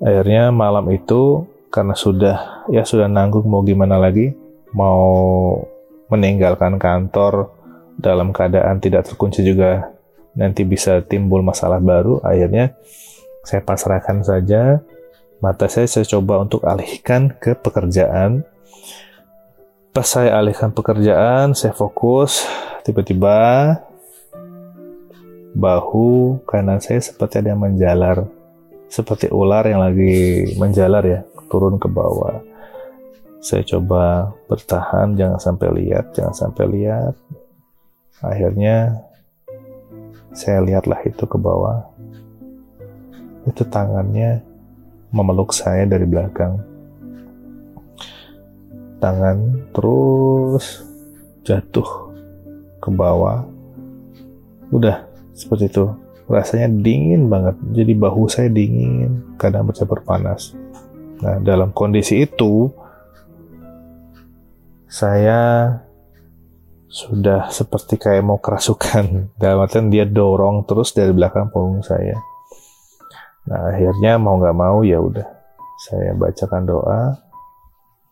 Akhirnya 0.00 0.54
malam 0.54 0.86
itu 0.94 1.44
karena 1.68 1.92
sudah 1.98 2.66
ya 2.70 2.86
sudah 2.86 3.10
nanggung 3.10 3.46
mau 3.50 3.60
gimana 3.66 3.98
lagi, 3.98 4.32
mau 4.72 5.58
meninggalkan 6.14 6.78
kantor 6.78 7.50
dalam 7.98 8.30
keadaan 8.30 8.78
tidak 8.78 9.10
terkunci 9.10 9.42
juga 9.42 9.90
nanti 10.34 10.62
bisa 10.66 11.02
timbul 11.02 11.42
masalah 11.42 11.78
baru 11.82 12.22
akhirnya 12.22 12.74
saya 13.46 13.62
pasrahkan 13.62 14.22
saja 14.22 14.82
mata 15.42 15.66
saya 15.66 15.86
saya 15.90 16.06
coba 16.06 16.42
untuk 16.42 16.62
alihkan 16.64 17.34
ke 17.38 17.54
pekerjaan 17.58 18.46
Pas 19.94 20.10
saya 20.10 20.42
alihkan 20.42 20.74
pekerjaan, 20.74 21.54
saya 21.54 21.70
fokus, 21.70 22.42
tiba-tiba 22.82 23.78
bahu 25.54 26.42
kanan 26.50 26.82
saya 26.82 26.98
seperti 26.98 27.38
ada 27.38 27.54
yang 27.54 27.62
menjalar. 27.62 28.26
Seperti 28.90 29.30
ular 29.30 29.62
yang 29.70 29.78
lagi 29.78 30.50
menjalar 30.58 31.06
ya, 31.06 31.22
turun 31.46 31.78
ke 31.78 31.86
bawah. 31.86 32.42
Saya 33.44 33.60
coba 33.76 34.32
bertahan, 34.48 35.20
jangan 35.20 35.36
sampai 35.36 35.68
lihat, 35.84 36.16
jangan 36.16 36.32
sampai 36.32 36.64
lihat. 36.64 37.12
Akhirnya 38.24 39.04
saya 40.32 40.64
lihatlah 40.64 41.04
itu 41.04 41.28
ke 41.28 41.36
bawah. 41.36 41.84
Itu 43.44 43.68
tangannya 43.68 44.40
memeluk 45.12 45.52
saya 45.52 45.84
dari 45.84 46.08
belakang 46.08 46.56
tangan 49.04 49.68
terus 49.76 50.80
jatuh 51.44 52.08
ke 52.80 52.88
bawah. 52.88 53.44
Udah 54.72 55.04
seperti 55.36 55.68
itu. 55.68 55.84
Rasanya 56.24 56.72
dingin 56.80 57.28
banget. 57.28 57.60
Jadi 57.76 57.92
bahu 57.92 58.24
saya 58.32 58.48
dingin, 58.48 59.36
kadang 59.36 59.68
bercampur 59.68 60.00
panas. 60.00 60.56
Nah, 61.20 61.36
dalam 61.44 61.68
kondisi 61.76 62.24
itu 62.24 62.72
saya 64.94 65.40
sudah 66.86 67.50
seperti 67.50 67.98
kayak 67.98 68.22
mau 68.22 68.38
kerasukan. 68.38 69.26
Dalam 69.42 69.66
artian 69.66 69.90
dia 69.90 70.06
dorong 70.06 70.62
terus 70.70 70.94
dari 70.94 71.10
belakang 71.10 71.50
punggung 71.50 71.82
saya. 71.82 72.14
Nah, 73.50 73.74
akhirnya 73.74 74.16
mau 74.22 74.38
nggak 74.38 74.54
mau 74.56 74.86
ya 74.86 75.02
udah. 75.02 75.26
Saya 75.74 76.14
bacakan 76.14 76.64
doa, 76.64 77.18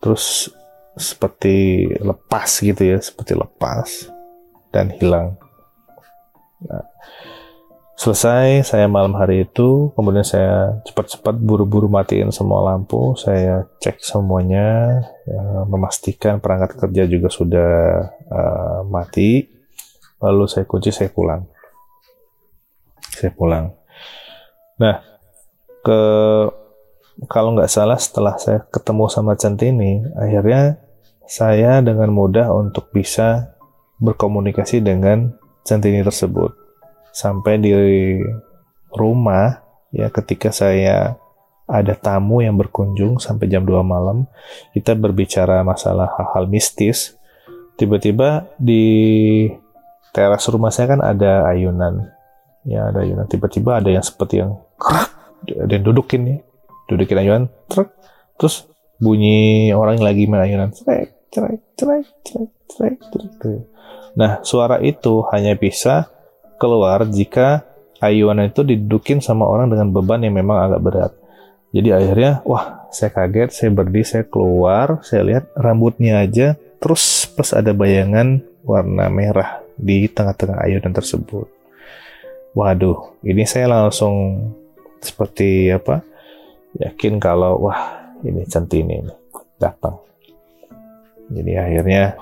terus 0.03 0.51
seperti 0.99 1.87
lepas 2.03 2.59
gitu 2.59 2.83
ya, 2.83 2.99
seperti 2.99 3.33
lepas 3.33 4.11
dan 4.69 4.91
hilang. 4.93 5.39
Nah, 6.67 6.85
selesai 8.03 8.67
saya 8.67 8.91
malam 8.91 9.15
hari 9.15 9.47
itu, 9.47 9.95
kemudian 9.95 10.27
saya 10.27 10.83
cepat-cepat 10.83 11.39
buru-buru 11.39 11.87
matiin 11.87 12.35
semua 12.35 12.59
lampu, 12.59 13.15
saya 13.15 13.63
cek 13.79 14.03
semuanya, 14.03 14.99
ya, 15.23 15.63
memastikan 15.63 16.43
perangkat 16.43 16.75
kerja 16.75 17.07
juga 17.07 17.31
sudah 17.31 17.71
uh, 18.27 18.79
mati, 18.91 19.47
lalu 20.19 20.51
saya 20.51 20.67
kunci, 20.67 20.91
saya 20.91 21.07
pulang. 21.15 21.47
Saya 23.15 23.31
pulang. 23.31 23.71
Nah, 24.83 24.99
ke 25.79 25.99
kalau 27.31 27.55
nggak 27.55 27.71
salah 27.71 27.95
setelah 27.95 28.35
saya 28.35 28.67
ketemu 28.67 29.07
sama 29.07 29.39
Centini, 29.39 30.03
akhirnya 30.19 30.75
saya 31.23 31.79
dengan 31.79 32.11
mudah 32.11 32.51
untuk 32.51 32.91
bisa 32.91 33.55
berkomunikasi 34.03 34.83
dengan 34.83 35.39
Centini 35.63 36.03
tersebut. 36.03 36.62
Sampai 37.13 37.61
di 37.61 37.71
rumah, 38.89 39.61
ya 39.93 40.09
ketika 40.09 40.49
saya 40.49 41.15
ada 41.69 41.93
tamu 41.93 42.41
yang 42.41 42.57
berkunjung 42.57 43.21
sampai 43.21 43.47
jam 43.47 43.63
2 43.63 43.85
malam, 43.85 44.25
kita 44.73 44.97
berbicara 44.97 45.61
masalah 45.61 46.09
hal-hal 46.17 46.49
mistis. 46.49 47.15
Tiba-tiba 47.77 48.49
di 48.57 49.45
teras 50.09 50.49
rumah 50.49 50.73
saya 50.73 50.97
kan 50.97 51.01
ada 51.05 51.45
ayunan. 51.45 52.09
Ya, 52.65 52.89
ada 52.89 53.05
ayunan. 53.05 53.29
Tiba-tiba 53.29 53.77
ada 53.77 53.93
yang 53.93 54.01
seperti 54.01 54.41
yang 54.41 54.57
ada 55.47 55.71
yang 55.75 55.85
dudukin 55.85 56.21
ya 56.23 56.37
dudukin 56.87 57.19
ayunan 57.19 57.43
truk 57.67 57.91
terus 58.39 58.67
bunyi 58.99 59.71
orang 59.75 59.99
yang 59.99 60.07
lagi 60.07 60.23
main 60.27 60.43
ayunan 60.43 60.69
trek 60.71 61.31
trek 61.31 61.59
trek 61.75 62.05
trek 62.23 62.99
trek 63.11 63.61
nah 64.15 64.39
suara 64.45 64.79
itu 64.79 65.25
hanya 65.33 65.57
bisa 65.57 66.11
keluar 66.59 67.05
jika 67.07 67.65
ayunan 68.03 68.49
itu 68.49 68.61
didudukin 68.65 69.23
sama 69.23 69.47
orang 69.47 69.71
dengan 69.71 69.91
beban 69.91 70.21
yang 70.23 70.35
memang 70.35 70.57
agak 70.69 70.81
berat 70.83 71.11
jadi 71.73 71.97
akhirnya 71.97 72.31
wah 72.45 72.85
saya 72.93 73.09
kaget 73.09 73.49
saya 73.51 73.69
berdiri 73.73 74.05
saya 74.05 74.23
keluar 74.27 75.01
saya 75.01 75.21
lihat 75.25 75.49
rambutnya 75.57 76.21
aja 76.21 76.59
terus 76.77 77.25
pas 77.33 77.49
ada 77.55 77.71
bayangan 77.71 78.43
warna 78.63 79.07
merah 79.09 79.63
di 79.79 80.05
tengah-tengah 80.05 80.61
ayunan 80.61 80.93
tersebut 80.93 81.49
waduh 82.53 83.17
ini 83.25 83.43
saya 83.49 83.71
langsung 83.71 84.47
seperti 85.01 85.73
apa 85.73 86.05
yakin 86.77 87.17
kalau 87.17 87.69
wah 87.69 88.03
ini 88.23 88.47
centini 88.47 89.03
ini 89.03 89.13
datang. 89.59 89.99
Jadi 91.31 91.51
akhirnya 91.55 92.15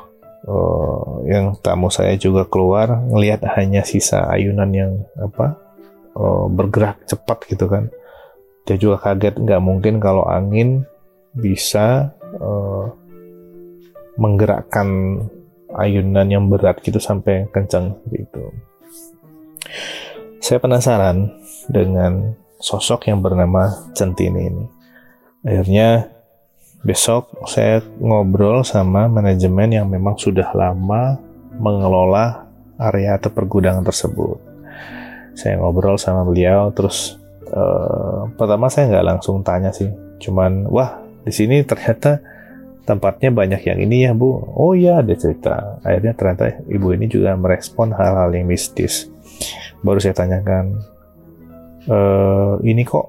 oh, 0.47 1.21
yang 1.27 1.58
tamu 1.60 1.91
saya 1.93 2.17
juga 2.17 2.47
keluar 2.47 3.01
ngelihat 3.10 3.45
hanya 3.58 3.86
sisa 3.86 4.25
ayunan 4.30 4.69
yang 4.73 4.91
apa 5.17 5.58
oh, 6.17 6.47
bergerak 6.49 7.04
cepat 7.06 7.45
gitu 7.49 7.65
kan. 7.67 7.89
Dia 8.65 8.77
juga 8.77 9.01
kaget 9.01 9.41
nggak 9.41 9.62
mungkin 9.62 9.97
kalau 9.97 10.25
angin 10.25 10.86
bisa 11.34 12.13
oh, 12.38 12.93
menggerakkan 14.19 15.17
ayunan 15.75 16.27
yang 16.27 16.45
berat 16.51 16.84
gitu 16.84 16.99
sampai 16.99 17.47
kencang 17.49 17.95
gitu. 18.12 18.51
Saya 20.41 20.58
penasaran 20.60 21.32
dengan 21.71 22.36
sosok 22.60 23.08
yang 23.08 23.23
bernama 23.23 23.71
Centini 23.95 24.51
ini. 24.51 24.65
Akhirnya 25.41 26.12
besok 26.82 27.30
saya 27.46 27.86
ngobrol 28.02 28.65
sama 28.65 29.06
manajemen 29.06 29.70
yang 29.70 29.88
memang 29.89 30.17
sudah 30.17 30.50
lama 30.58 31.22
mengelola 31.62 32.50
area 32.82 33.22
atau 33.22 33.30
pergudangan 33.30 33.86
tersebut. 33.86 34.41
Saya 35.38 35.62
ngobrol 35.62 35.96
sama 36.02 36.26
beliau, 36.26 36.74
terus 36.74 37.22
uh, 37.54 38.26
pertama 38.34 38.67
saya 38.67 38.89
nggak 38.89 39.08
langsung 39.08 39.46
tanya 39.46 39.70
sih, 39.70 39.88
cuman 40.17 40.65
wah 40.67 40.98
di 41.22 41.30
sini 41.30 41.62
ternyata 41.62 42.17
tempatnya 42.82 43.30
banyak 43.30 43.62
yang 43.62 43.80
ini 43.80 44.10
ya 44.10 44.12
bu. 44.17 44.41
Oh 44.58 44.74
iya 44.74 45.06
ada 45.06 45.13
cerita. 45.13 45.78
Akhirnya 45.86 46.17
ternyata 46.17 46.65
ibu 46.65 46.91
ini 46.98 47.06
juga 47.06 47.38
merespon 47.38 47.94
hal-hal 47.94 48.34
yang 48.34 48.50
mistis. 48.50 49.08
Baru 49.86 50.02
saya 50.02 50.17
tanyakan, 50.17 50.82
uh, 51.86 52.58
ini 52.65 52.82
kok 52.82 53.08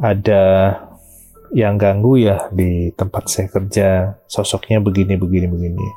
ada 0.00 0.72
yang 1.56 1.80
ganggu 1.80 2.20
ya 2.20 2.52
di 2.52 2.92
tempat 2.92 3.32
saya 3.32 3.48
kerja. 3.48 4.20
Sosoknya 4.28 4.76
begini 4.84 5.16
begini 5.16 5.48
begini. 5.48 5.88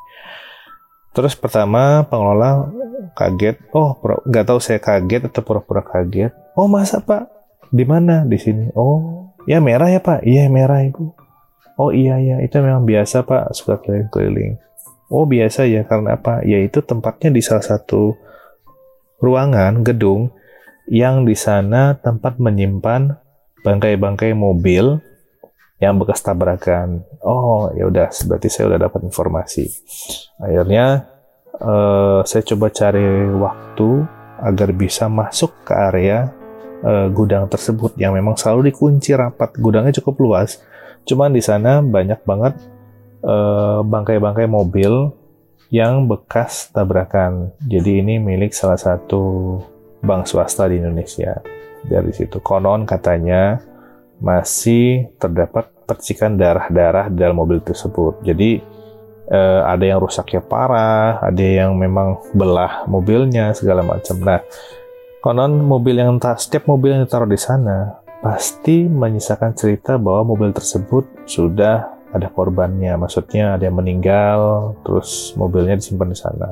Terus 1.11 1.35
pertama 1.35 2.07
pengelola 2.07 2.71
kaget. 3.19 3.59
Oh 3.75 3.99
nggak 3.99 4.47
tahu 4.47 4.63
saya 4.63 4.79
kaget 4.79 5.27
atau 5.27 5.43
pura-pura 5.43 5.83
kaget. 5.83 6.31
Oh 6.55 6.71
masa 6.71 7.03
pak? 7.03 7.27
Di 7.75 7.83
mana? 7.83 8.23
Di 8.23 8.39
sini. 8.39 8.71
Oh 8.71 9.35
ya 9.43 9.59
merah 9.59 9.91
ya 9.91 9.99
pak? 9.99 10.23
Iya 10.23 10.47
merah 10.47 10.79
ibu. 10.79 11.11
Oh 11.75 11.91
iya 11.91 12.15
ya 12.23 12.39
itu 12.39 12.55
memang 12.63 12.87
biasa 12.87 13.27
pak. 13.27 13.51
Suka 13.51 13.83
keliling-keliling. 13.83 14.55
Oh 15.11 15.27
biasa 15.27 15.67
ya. 15.67 15.83
Karena 15.83 16.15
apa? 16.15 16.39
Ya 16.47 16.63
itu 16.63 16.79
tempatnya 16.79 17.35
di 17.35 17.43
salah 17.43 17.67
satu 17.67 18.15
ruangan 19.19 19.83
gedung 19.83 20.31
yang 20.87 21.27
di 21.27 21.35
sana 21.35 21.99
tempat 21.99 22.39
menyimpan 22.39 23.19
bangkai-bangkai 23.67 24.31
mobil 24.31 25.03
yang 25.79 25.95
bekas 25.95 26.19
tabrakan. 26.19 27.07
Oh, 27.23 27.71
ya 27.71 27.87
udah, 27.87 28.11
berarti 28.27 28.47
saya 28.51 28.75
udah 28.75 28.79
dapat 28.87 29.07
informasi. 29.07 29.71
Akhirnya 30.39 31.07
uh, 31.59 32.19
saya 32.27 32.43
coba 32.43 32.67
cari 32.71 33.07
waktu 33.39 33.89
agar 34.39 34.69
bisa 34.75 35.07
masuk 35.07 35.51
ke 35.63 35.73
area 35.75 36.31
uh, 36.83 37.07
gudang 37.11 37.47
tersebut 37.47 37.95
yang 37.95 38.11
memang 38.11 38.35
selalu 38.35 38.71
dikunci 38.71 39.15
rapat. 39.15 39.55
Gudangnya 39.55 39.95
cukup 40.03 40.19
luas, 40.19 40.59
cuman 41.07 41.31
di 41.31 41.39
sana 41.39 41.79
banyak 41.79 42.27
banget 42.27 42.59
uh, 43.23 43.79
bangkai-bangkai 43.83 44.51
mobil 44.51 45.15
yang 45.71 46.11
bekas 46.11 46.75
tabrakan. 46.75 47.55
Jadi 47.63 48.03
ini 48.03 48.19
milik 48.19 48.51
salah 48.51 48.79
satu 48.79 49.55
bank 50.03 50.27
swasta 50.27 50.67
di 50.67 50.81
Indonesia. 50.81 51.39
Dari 51.79 52.11
situ 52.11 52.43
konon 52.43 52.83
katanya 52.83 53.55
masih 54.19 55.11
terdapat 55.17 55.71
percikan 55.87 56.35
darah-darah 56.37 57.09
dalam 57.09 57.39
mobil 57.39 57.63
tersebut. 57.63 58.21
Jadi 58.21 58.61
eh, 59.31 59.61
ada 59.65 59.83
yang 59.83 59.99
rusaknya 60.03 60.43
parah, 60.43 61.23
ada 61.23 61.41
yang 61.41 61.73
memang 61.75 62.19
belah 62.35 62.85
mobilnya 62.85 63.55
segala 63.55 63.81
macam. 63.81 64.19
Nah, 64.21 64.43
konon 65.23 65.65
mobil 65.65 65.97
yang 65.97 66.19
setiap 66.37 66.69
mobil 66.69 66.93
yang 66.95 67.03
ditaruh 67.07 67.27
di 67.27 67.39
sana 67.39 67.99
pasti 68.19 68.83
menyisakan 68.83 69.55
cerita 69.55 69.95
bahwa 69.95 70.35
mobil 70.35 70.51
tersebut 70.51 71.07
sudah 71.25 71.95
ada 72.11 72.27
korbannya. 72.27 72.93
Maksudnya 72.99 73.55
ada 73.55 73.63
yang 73.65 73.79
meninggal, 73.79 74.73
terus 74.83 75.31
mobilnya 75.39 75.79
disimpan 75.79 76.11
di 76.11 76.19
sana 76.19 76.47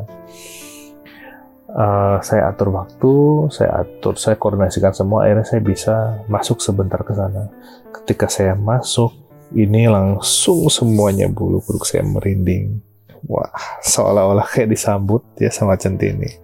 uh, 1.72 2.18
saya 2.24 2.52
atur 2.52 2.72
waktu, 2.76 3.14
saya 3.52 3.84
atur, 3.84 4.16
saya 4.16 4.36
koordinasikan 4.40 4.94
semua, 4.96 5.28
akhirnya 5.28 5.46
saya 5.48 5.62
bisa 5.64 5.96
masuk 6.32 6.64
sebentar 6.64 7.02
ke 7.04 7.12
sana. 7.12 7.52
Ketika 7.92 8.28
saya 8.32 8.54
masuk, 8.56 9.12
ini 9.56 9.88
langsung 9.88 10.68
semuanya 10.68 11.32
bulu 11.32 11.64
kuduk 11.64 11.88
saya 11.88 12.04
merinding. 12.04 12.84
Wah, 13.28 13.52
seolah-olah 13.84 14.46
kayak 14.48 14.72
disambut 14.72 15.24
ya 15.40 15.52
sama 15.52 15.76
centini. 15.76 16.38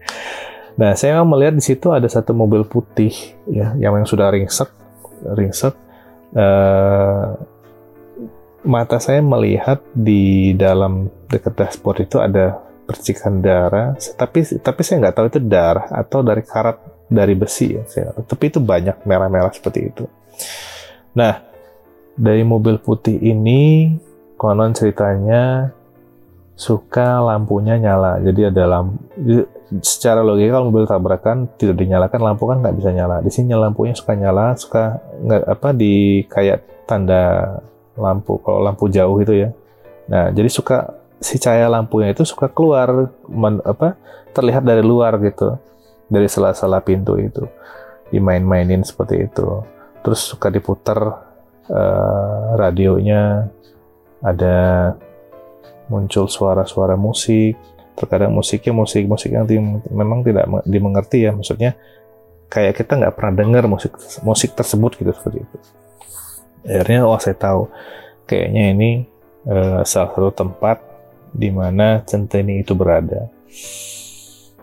Nah, 0.74 0.98
saya 0.98 1.22
melihat 1.22 1.54
di 1.54 1.64
situ 1.64 1.94
ada 1.94 2.10
satu 2.10 2.34
mobil 2.34 2.66
putih 2.66 3.14
ya, 3.46 3.78
yang 3.78 3.94
yang 3.94 4.10
sudah 4.10 4.34
ringsek, 4.34 4.74
ringsek. 5.38 5.78
Uh, 6.34 7.38
mata 8.66 8.98
saya 8.98 9.22
melihat 9.22 9.84
di 9.94 10.56
dalam 10.58 11.14
dekat 11.30 11.54
dashboard 11.54 12.10
itu 12.10 12.18
ada 12.18 12.58
percikan 12.84 13.40
darah, 13.40 13.96
tapi 14.16 14.44
tapi 14.60 14.82
saya 14.84 15.08
nggak 15.08 15.16
tahu 15.16 15.26
itu 15.32 15.40
darah 15.40 15.88
atau 15.92 16.20
dari 16.20 16.44
karat 16.44 16.78
dari 17.08 17.34
besi 17.34 17.76
ya. 17.76 17.84
Saya, 17.88 18.12
tapi 18.24 18.52
itu 18.52 18.60
banyak 18.60 19.08
merah-merah 19.08 19.52
seperti 19.52 19.80
itu. 19.92 20.06
Nah, 21.14 21.40
dari 22.18 22.46
mobil 22.46 22.78
putih 22.78 23.18
ini 23.18 23.94
konon 24.38 24.76
ceritanya 24.76 25.74
suka 26.54 27.18
lampunya 27.18 27.82
nyala 27.82 28.22
jadi 28.22 28.54
ada 28.54 28.64
lampu 28.78 29.50
secara 29.82 30.22
logika 30.22 30.62
kalau 30.62 30.70
mobil 30.70 30.86
tabrakan 30.86 31.50
tidak 31.58 31.82
dinyalakan 31.82 32.22
lampu 32.22 32.46
kan 32.46 32.62
nggak 32.62 32.78
bisa 32.78 32.94
nyala 32.94 33.26
di 33.26 33.34
sini 33.34 33.58
lampunya 33.58 33.98
suka 33.98 34.14
nyala 34.14 34.54
suka 34.54 35.02
nggak 35.26 35.44
apa 35.50 35.70
di 35.74 36.22
kayak 36.30 36.86
tanda 36.86 37.58
lampu 37.98 38.38
kalau 38.46 38.62
lampu 38.62 38.86
jauh 38.94 39.18
itu 39.18 39.34
ya 39.34 39.50
nah 40.06 40.30
jadi 40.30 40.50
suka 40.52 40.94
si 41.24 41.40
cahaya 41.40 41.72
lampunya 41.72 42.12
itu 42.12 42.28
suka 42.28 42.52
keluar 42.52 43.10
men, 43.32 43.64
apa 43.64 43.96
terlihat 44.36 44.68
dari 44.68 44.84
luar 44.84 45.16
gitu 45.24 45.56
dari 46.12 46.28
sela-sela 46.28 46.84
pintu 46.84 47.16
itu 47.16 47.48
dimain-mainin 48.12 48.84
seperti 48.84 49.26
itu. 49.26 49.64
Terus 50.04 50.20
suka 50.20 50.52
diputar 50.52 51.00
uh, 51.72 52.60
radionya 52.60 53.48
ada 54.20 54.94
muncul 55.88 56.28
suara-suara 56.28 57.00
musik 57.00 57.56
terkadang 57.94 58.34
musiknya 58.34 58.74
musik-musik 58.74 59.30
yang 59.30 59.46
di, 59.46 59.62
memang 59.94 60.26
tidak 60.26 60.50
dimengerti 60.66 61.30
ya 61.30 61.32
maksudnya 61.32 61.78
kayak 62.50 62.74
kita 62.82 62.98
nggak 62.98 63.14
pernah 63.14 63.34
dengar 63.38 63.70
musik 63.70 63.94
musik 64.26 64.58
tersebut 64.58 64.98
gitu 64.98 65.12
seperti 65.14 65.46
itu. 65.46 65.58
Akhirnya 66.64 67.06
oh 67.06 67.20
saya 67.22 67.38
tahu 67.38 67.70
kayaknya 68.26 68.64
ini 68.74 68.90
uh, 69.46 69.82
salah 69.86 70.10
satu 70.14 70.32
tempat 70.34 70.93
di 71.34 71.50
mana 71.50 72.06
centeni 72.06 72.62
itu 72.62 72.78
berada 72.78 73.28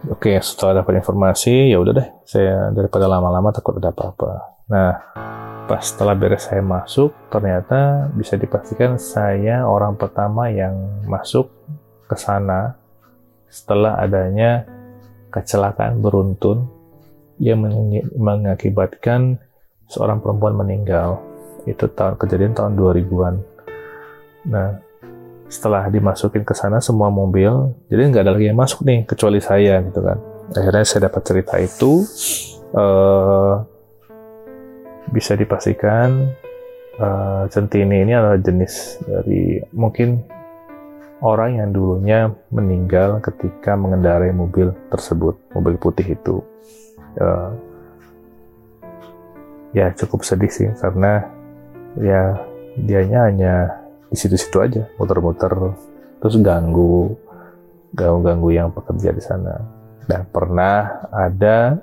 oke 0.06 0.30
setelah 0.40 0.86
dapat 0.86 1.02
informasi 1.02 1.74
ya 1.74 1.82
udah 1.82 1.92
deh 1.92 2.08
saya 2.24 2.70
daripada 2.70 3.10
lama-lama 3.10 3.50
takut 3.50 3.76
ada 3.76 3.90
apa-apa 3.90 4.32
nah 4.70 4.94
pas 5.70 5.86
setelah 5.86 6.18
beres 6.18 6.50
saya 6.50 6.66
masuk, 6.66 7.14
ternyata 7.30 8.10
bisa 8.10 8.34
dipastikan 8.34 8.98
saya 8.98 9.62
orang 9.62 9.94
pertama 9.94 10.50
yang 10.50 10.74
masuk 11.06 11.46
ke 12.10 12.18
sana 12.18 12.74
setelah 13.46 13.94
adanya 14.02 14.66
kecelakaan 15.30 16.02
beruntun 16.02 16.66
yang 17.38 17.62
mengakibatkan 18.18 19.38
seorang 19.86 20.18
perempuan 20.18 20.58
meninggal. 20.58 21.22
Itu 21.70 21.86
tahun 21.86 22.18
kejadian 22.18 22.58
tahun 22.58 22.74
2000-an. 22.74 23.34
Nah, 24.50 24.74
setelah 25.50 25.90
dimasukin 25.90 26.46
ke 26.46 26.54
sana 26.54 26.78
semua 26.78 27.10
mobil, 27.10 27.74
jadi 27.90 28.06
nggak 28.06 28.22
ada 28.22 28.32
lagi 28.32 28.46
yang 28.46 28.58
masuk 28.58 28.86
nih 28.86 29.02
kecuali 29.02 29.42
saya 29.42 29.82
gitu 29.82 29.98
kan. 29.98 30.16
Akhirnya 30.54 30.84
saya 30.86 31.10
dapat 31.10 31.22
cerita 31.26 31.54
itu. 31.58 32.06
Uh, 32.70 33.66
bisa 35.10 35.34
dipastikan 35.34 36.30
uh, 37.02 37.42
centini 37.50 38.06
ini 38.06 38.14
adalah 38.14 38.38
jenis 38.38 39.02
dari 39.02 39.58
mungkin 39.74 40.22
orang 41.18 41.58
yang 41.58 41.74
dulunya 41.74 42.30
meninggal 42.54 43.18
ketika 43.18 43.74
mengendarai 43.74 44.30
mobil 44.30 44.70
tersebut, 44.86 45.34
mobil 45.50 45.74
putih 45.82 46.14
itu. 46.14 46.38
Uh, 47.18 47.50
ya 49.74 49.90
cukup 49.98 50.22
sedih 50.22 50.50
sih 50.50 50.70
karena 50.78 51.26
ya 51.98 52.38
dianya 52.86 53.20
hanya 53.26 53.54
di 54.10 54.16
situ-situ 54.18 54.58
aja 54.58 54.82
muter-muter 54.98 55.74
terus 56.18 56.36
ganggu 56.42 57.14
ganggu-ganggu 57.94 58.50
yang 58.50 58.68
pekerja 58.74 59.14
di 59.14 59.22
sana 59.22 59.54
dan 60.10 60.26
pernah 60.26 61.06
ada 61.14 61.78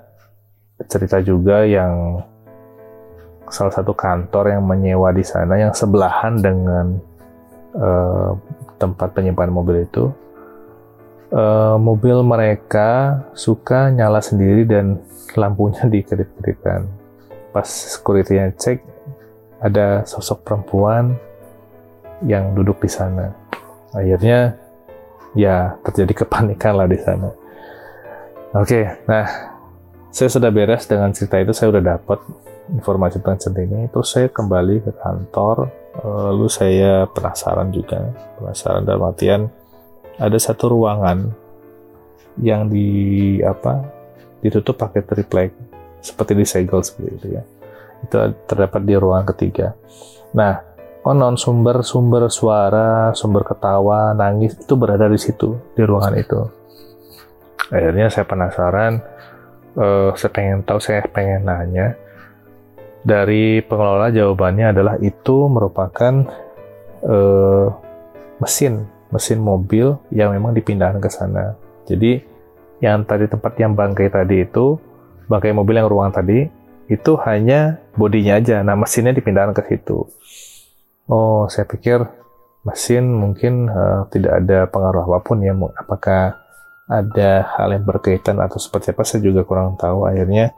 cerita 0.86 1.24
juga 1.24 1.66
yang 1.66 2.22
salah 3.48 3.74
satu 3.74 3.96
kantor 3.96 4.54
yang 4.54 4.63
menyewa 4.68 5.10
di 5.16 5.24
sana 5.24 5.56
yang 5.58 5.72
sebelahan 5.72 6.38
dengan 6.38 7.00
uh, 7.74 8.36
tempat 8.78 9.16
penyimpanan 9.16 9.56
mobil 9.56 9.88
itu. 9.88 10.12
Uh, 11.28 11.76
mobil 11.76 12.24
mereka 12.24 13.20
suka 13.36 13.92
nyala 13.92 14.24
sendiri 14.24 14.63
dan 14.63 15.02
lampunya 15.36 15.84
dikedip-kedipkan. 15.94 16.88
Pas 17.52 17.68
security-nya 17.68 18.54
cek, 18.56 18.80
ada 19.60 20.06
sosok 20.06 20.46
perempuan 20.46 21.18
yang 22.26 22.58
duduk 22.58 22.82
di 22.82 22.90
sana. 22.90 23.34
Akhirnya 23.94 24.58
ya 25.38 25.78
terjadi 25.86 26.26
kepanikan 26.26 26.78
lah 26.78 26.90
di 26.90 26.98
sana. 26.98 27.30
Oke, 28.56 28.88
nah 29.06 29.28
saya 30.10 30.30
sudah 30.32 30.50
beres 30.50 30.88
dengan 30.90 31.14
cerita 31.14 31.38
itu, 31.38 31.52
saya 31.54 31.70
sudah 31.70 31.84
dapat 31.84 32.20
informasi 32.74 33.24
tentang 33.24 33.40
centini 33.40 33.88
itu 33.88 34.00
saya 34.04 34.28
kembali 34.28 34.84
ke 34.84 34.92
kantor 35.00 35.72
lalu 36.04 36.48
saya 36.52 37.08
penasaran 37.10 37.72
juga 37.72 38.12
penasaran 38.38 38.84
dalam 38.84 39.08
artian 39.08 39.42
ada 40.20 40.38
satu 40.38 40.76
ruangan 40.76 41.32
yang 42.38 42.70
di 42.70 43.40
apa 43.42 43.82
ditutup 44.44 44.78
pakai 44.78 45.02
triplek 45.02 45.52
seperti 46.04 46.34
di 46.38 46.46
segel 46.46 46.84
seperti 46.84 47.10
itu 47.18 47.28
ya 47.40 47.44
itu 48.06 48.16
terdapat 48.46 48.82
di 48.86 48.94
ruangan 48.94 49.26
ketiga 49.34 49.74
nah 50.36 50.62
konon 51.02 51.36
sumber-sumber 51.40 52.28
suara 52.32 53.12
sumber 53.14 53.44
ketawa 53.48 54.12
nangis 54.18 54.58
itu 54.58 54.74
berada 54.76 55.08
di 55.08 55.20
situ 55.20 55.56
di 55.76 55.82
ruangan 55.84 56.16
itu 56.18 56.42
akhirnya 57.72 58.08
saya 58.12 58.26
penasaran 58.28 58.94
uh, 59.78 60.12
saya 60.18 60.32
pengen 60.32 60.64
tahu 60.64 60.80
saya 60.80 61.04
pengen 61.08 61.48
nanya 61.48 61.96
dari 63.08 63.64
pengelola 63.64 64.12
jawabannya 64.12 64.76
adalah 64.76 64.96
itu 65.00 65.48
merupakan 65.48 66.28
uh, 67.08 67.68
mesin 68.44 68.84
mesin 69.08 69.40
mobil 69.40 69.96
yang 70.12 70.36
memang 70.36 70.52
dipindahkan 70.52 71.00
ke 71.00 71.08
sana. 71.08 71.56
Jadi 71.88 72.20
yang 72.84 73.08
tadi 73.08 73.32
tempat 73.32 73.56
yang 73.58 73.74
bangkai 73.74 74.12
tadi 74.12 74.44
itu 74.44 74.76
bangkai 75.32 75.56
mobil 75.56 75.80
yang 75.80 75.88
ruang 75.88 76.12
tadi 76.12 76.52
itu 76.92 77.12
hanya 77.24 77.80
bodinya 77.96 78.40
aja. 78.40 78.60
Nah 78.60 78.76
mesinnya 78.76 79.16
dipindahkan 79.16 79.56
ke 79.56 79.64
situ. 79.72 80.04
Oh 81.08 81.48
saya 81.48 81.63
pikir 81.63 82.04
mesin 82.67 83.08
mungkin 83.15 83.72
uh, 83.72 84.08
tidak 84.12 84.43
ada 84.43 84.67
pengaruh 84.67 85.08
apa 85.08 85.20
pun 85.24 85.39
ya. 85.39 85.56
Apakah 85.56 86.36
ada 86.88 87.32
hal 87.56 87.67
yang 87.76 87.84
berkaitan 87.84 88.39
atau 88.39 88.60
seperti 88.60 88.91
apa 88.91 89.04
saya 89.08 89.24
juga 89.24 89.48
kurang 89.48 89.80
tahu. 89.80 90.08
Akhirnya 90.08 90.52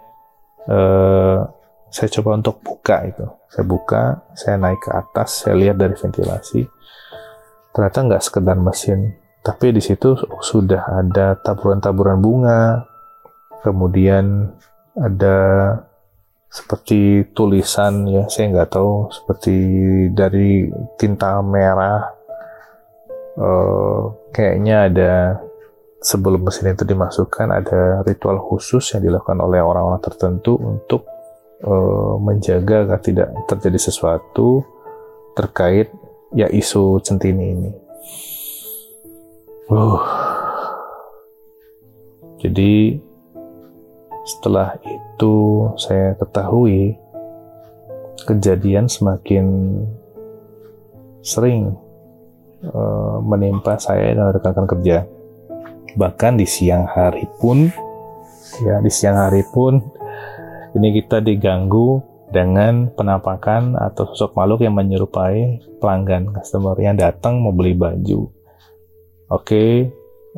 uh, 0.70 1.46
saya 1.90 2.10
coba 2.22 2.38
untuk 2.38 2.62
buka 2.62 3.02
itu 3.06 3.26
saya 3.50 3.66
buka 3.66 4.02
saya 4.38 4.56
naik 4.62 4.82
ke 4.86 4.90
atas 4.94 5.44
saya 5.46 5.58
lihat 5.58 5.82
dari 5.82 5.98
ventilasi 5.98 6.62
ternyata 7.74 7.98
nggak 8.06 8.24
sekedar 8.24 8.58
mesin 8.62 9.18
tapi 9.42 9.74
di 9.74 9.82
situ 9.82 10.14
sudah 10.46 11.02
ada 11.02 11.34
taburan-taburan 11.42 12.22
bunga 12.22 12.86
kemudian 13.66 14.54
ada 14.94 15.38
seperti 16.50 17.30
tulisan 17.38 18.10
ya 18.10 18.26
saya 18.26 18.50
nggak 18.50 18.74
tahu 18.74 19.14
seperti 19.14 19.56
dari 20.18 20.66
tinta 20.98 21.38
merah 21.46 22.10
uh, 23.38 24.02
kayaknya 24.34 24.90
ada 24.90 25.14
sebelum 26.02 26.42
mesin 26.42 26.74
itu 26.74 26.88
dimasukkan 26.90 27.48
ada 27.54 28.02
ritual 28.02 28.42
khusus 28.42 28.98
yang 28.98 29.06
dilakukan 29.06 29.38
oleh 29.38 29.62
orang-orang 29.62 30.02
tertentu 30.02 30.58
untuk 30.58 31.06
uh, 31.64 32.18
menjaga 32.18 32.88
agar 32.88 33.00
tidak 33.04 33.30
terjadi 33.46 33.80
sesuatu 33.92 34.64
terkait 35.36 35.92
ya 36.34 36.48
isu 36.50 37.04
centini 37.04 37.46
ini. 37.54 37.72
Uh. 39.70 40.02
Jadi 42.40 42.96
setelah 44.30 44.78
itu 44.86 45.66
saya 45.82 46.14
ketahui 46.14 46.94
kejadian 48.30 48.86
semakin 48.86 49.46
sering 51.26 51.74
uh, 52.62 53.18
menimpa 53.26 53.82
saya 53.82 54.14
dan 54.14 54.30
rekan-rekan 54.30 54.70
kerja. 54.70 54.98
Bahkan 55.98 56.38
di 56.38 56.46
siang 56.46 56.86
hari 56.86 57.26
pun, 57.42 57.74
ya 58.62 58.78
di 58.86 58.92
siang 58.94 59.18
hari 59.18 59.42
pun 59.50 59.82
ini 60.78 61.02
kita 61.02 61.26
diganggu 61.26 62.06
dengan 62.30 62.94
penampakan 62.94 63.74
atau 63.74 64.14
sosok 64.14 64.38
makhluk 64.38 64.62
yang 64.62 64.78
menyerupai 64.78 65.66
pelanggan 65.82 66.30
customer 66.30 66.78
yang 66.78 66.94
datang 66.94 67.42
mau 67.42 67.50
beli 67.50 67.74
baju. 67.74 68.30
Oke, 69.30 69.42
okay, 69.42 69.72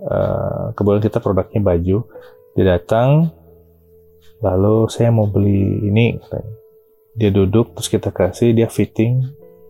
uh, 0.07 0.71
kebetulan 0.71 1.03
kita 1.03 1.19
produknya 1.19 1.59
baju. 1.59 1.97
Dia 2.55 2.79
datang, 2.79 3.31
lalu 4.41 4.89
saya 4.89 5.13
mau 5.13 5.29
beli 5.29 5.85
ini. 5.87 6.17
Dia 7.15 7.29
duduk, 7.29 7.77
terus 7.77 7.91
kita 7.91 8.09
kasih, 8.09 8.55
dia 8.55 8.67
fitting 8.71 9.21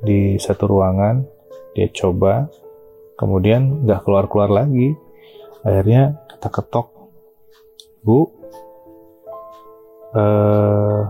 di 0.02 0.38
satu 0.38 0.70
ruangan, 0.70 1.26
dia 1.74 1.90
coba, 1.90 2.48
kemudian 3.18 3.86
nggak 3.86 4.06
keluar-keluar 4.06 4.50
lagi. 4.50 4.94
Akhirnya 5.62 6.18
kita 6.32 6.48
ketok, 6.50 6.88
Bu, 8.02 8.26
uh, 10.18 11.02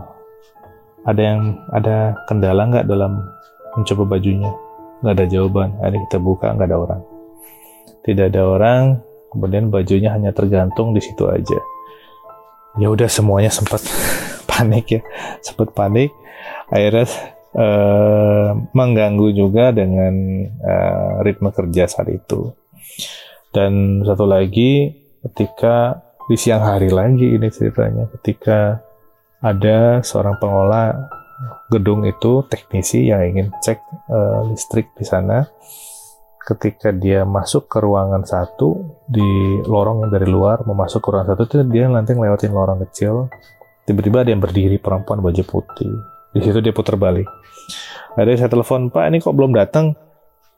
ada 1.07 1.21
yang 1.21 1.41
ada 1.71 2.15
kendala 2.27 2.67
nggak 2.67 2.87
dalam 2.87 3.21
mencoba 3.75 4.17
bajunya? 4.17 4.51
Nggak 5.03 5.13
ada 5.17 5.25
jawaban. 5.27 5.69
Ini 5.79 5.97
kita 6.09 6.17
buka 6.19 6.51
nggak 6.55 6.67
ada 6.67 6.77
orang. 6.77 7.01
Tidak 8.01 8.25
ada 8.33 8.41
orang 8.43 8.83
kemudian 9.31 9.71
bajunya 9.71 10.11
hanya 10.11 10.35
tergantung 10.35 10.91
di 10.91 10.99
situ 10.99 11.23
aja 11.31 11.59
ya 12.79 12.87
udah 12.87 13.09
semuanya 13.11 13.51
sempat 13.51 13.83
panik 14.49 14.99
ya. 14.99 15.01
Sempat 15.43 15.73
panik. 15.75 16.11
Akhirnya 16.71 17.07
uh, 17.55 18.49
mengganggu 18.71 19.35
juga 19.35 19.75
dengan 19.75 20.13
uh, 20.61 21.23
ritme 21.25 21.51
kerja 21.51 21.87
saat 21.87 22.07
itu. 22.11 22.55
Dan 23.51 24.03
satu 24.07 24.23
lagi 24.23 24.95
ketika 25.21 25.99
di 26.31 26.39
siang 26.39 26.63
hari 26.63 26.87
lagi 26.87 27.35
ini 27.35 27.51
ceritanya 27.51 28.07
ketika 28.19 28.79
ada 29.43 29.99
seorang 29.99 30.39
pengelola 30.39 31.11
gedung 31.67 32.07
itu 32.07 32.45
teknisi 32.47 33.09
yang 33.09 33.25
ingin 33.25 33.47
cek 33.59 33.79
uh, 34.07 34.47
listrik 34.47 34.93
di 34.95 35.03
sana 35.03 35.49
ketika 36.41 36.93
dia 36.93 37.25
masuk 37.25 37.69
ke 37.69 37.77
ruangan 37.81 38.25
satu 38.25 39.00
di 39.11 39.59
lorong 39.67 40.07
yang 40.07 40.11
dari 40.15 40.23
luar 40.23 40.63
mau 40.63 40.71
masuk 40.71 41.03
ke 41.03 41.11
ruangan 41.11 41.35
satu 41.35 41.43
itu 41.43 41.55
dia 41.67 41.91
nanti 41.91 42.15
ngelewatin 42.15 42.55
lorong 42.55 42.79
kecil. 42.87 43.27
Tiba-tiba 43.83 44.23
ada 44.23 44.31
yang 44.31 44.39
berdiri 44.39 44.79
perempuan 44.79 45.19
baju 45.19 45.43
putih. 45.43 45.91
Di 46.31 46.39
situ 46.39 46.63
dia 46.63 46.71
putar 46.71 46.95
balik. 46.95 47.27
Ada 48.15 48.47
saya 48.47 48.49
telepon 48.51 48.87
pak 48.87 49.11
ini 49.11 49.19
kok 49.19 49.35
belum 49.35 49.51
datang? 49.51 49.99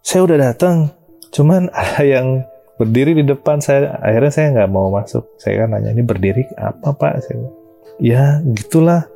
Saya 0.06 0.30
udah 0.30 0.38
datang 0.38 0.94
cuman 1.34 1.74
ada 1.74 2.06
yang 2.06 2.46
berdiri 2.78 3.18
di 3.18 3.26
depan 3.26 3.58
saya. 3.58 3.98
Akhirnya 3.98 4.30
saya 4.30 4.48
nggak 4.54 4.70
mau 4.70 4.94
masuk. 4.94 5.34
Saya 5.42 5.66
kan 5.66 5.74
nanya 5.74 5.90
ini 5.90 6.06
berdiri 6.06 6.46
apa 6.54 6.94
pak? 6.94 7.26
Saya 7.26 7.50
ya 7.98 8.38
gitulah 8.54 9.10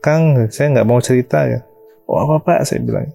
Kang 0.00 0.48
saya 0.48 0.80
nggak 0.80 0.88
mau 0.88 1.00
cerita 1.04 1.44
ya. 1.44 1.60
Oh 2.08 2.24
apa 2.24 2.40
pak? 2.40 2.58
Saya 2.64 2.80
bilang 2.80 3.12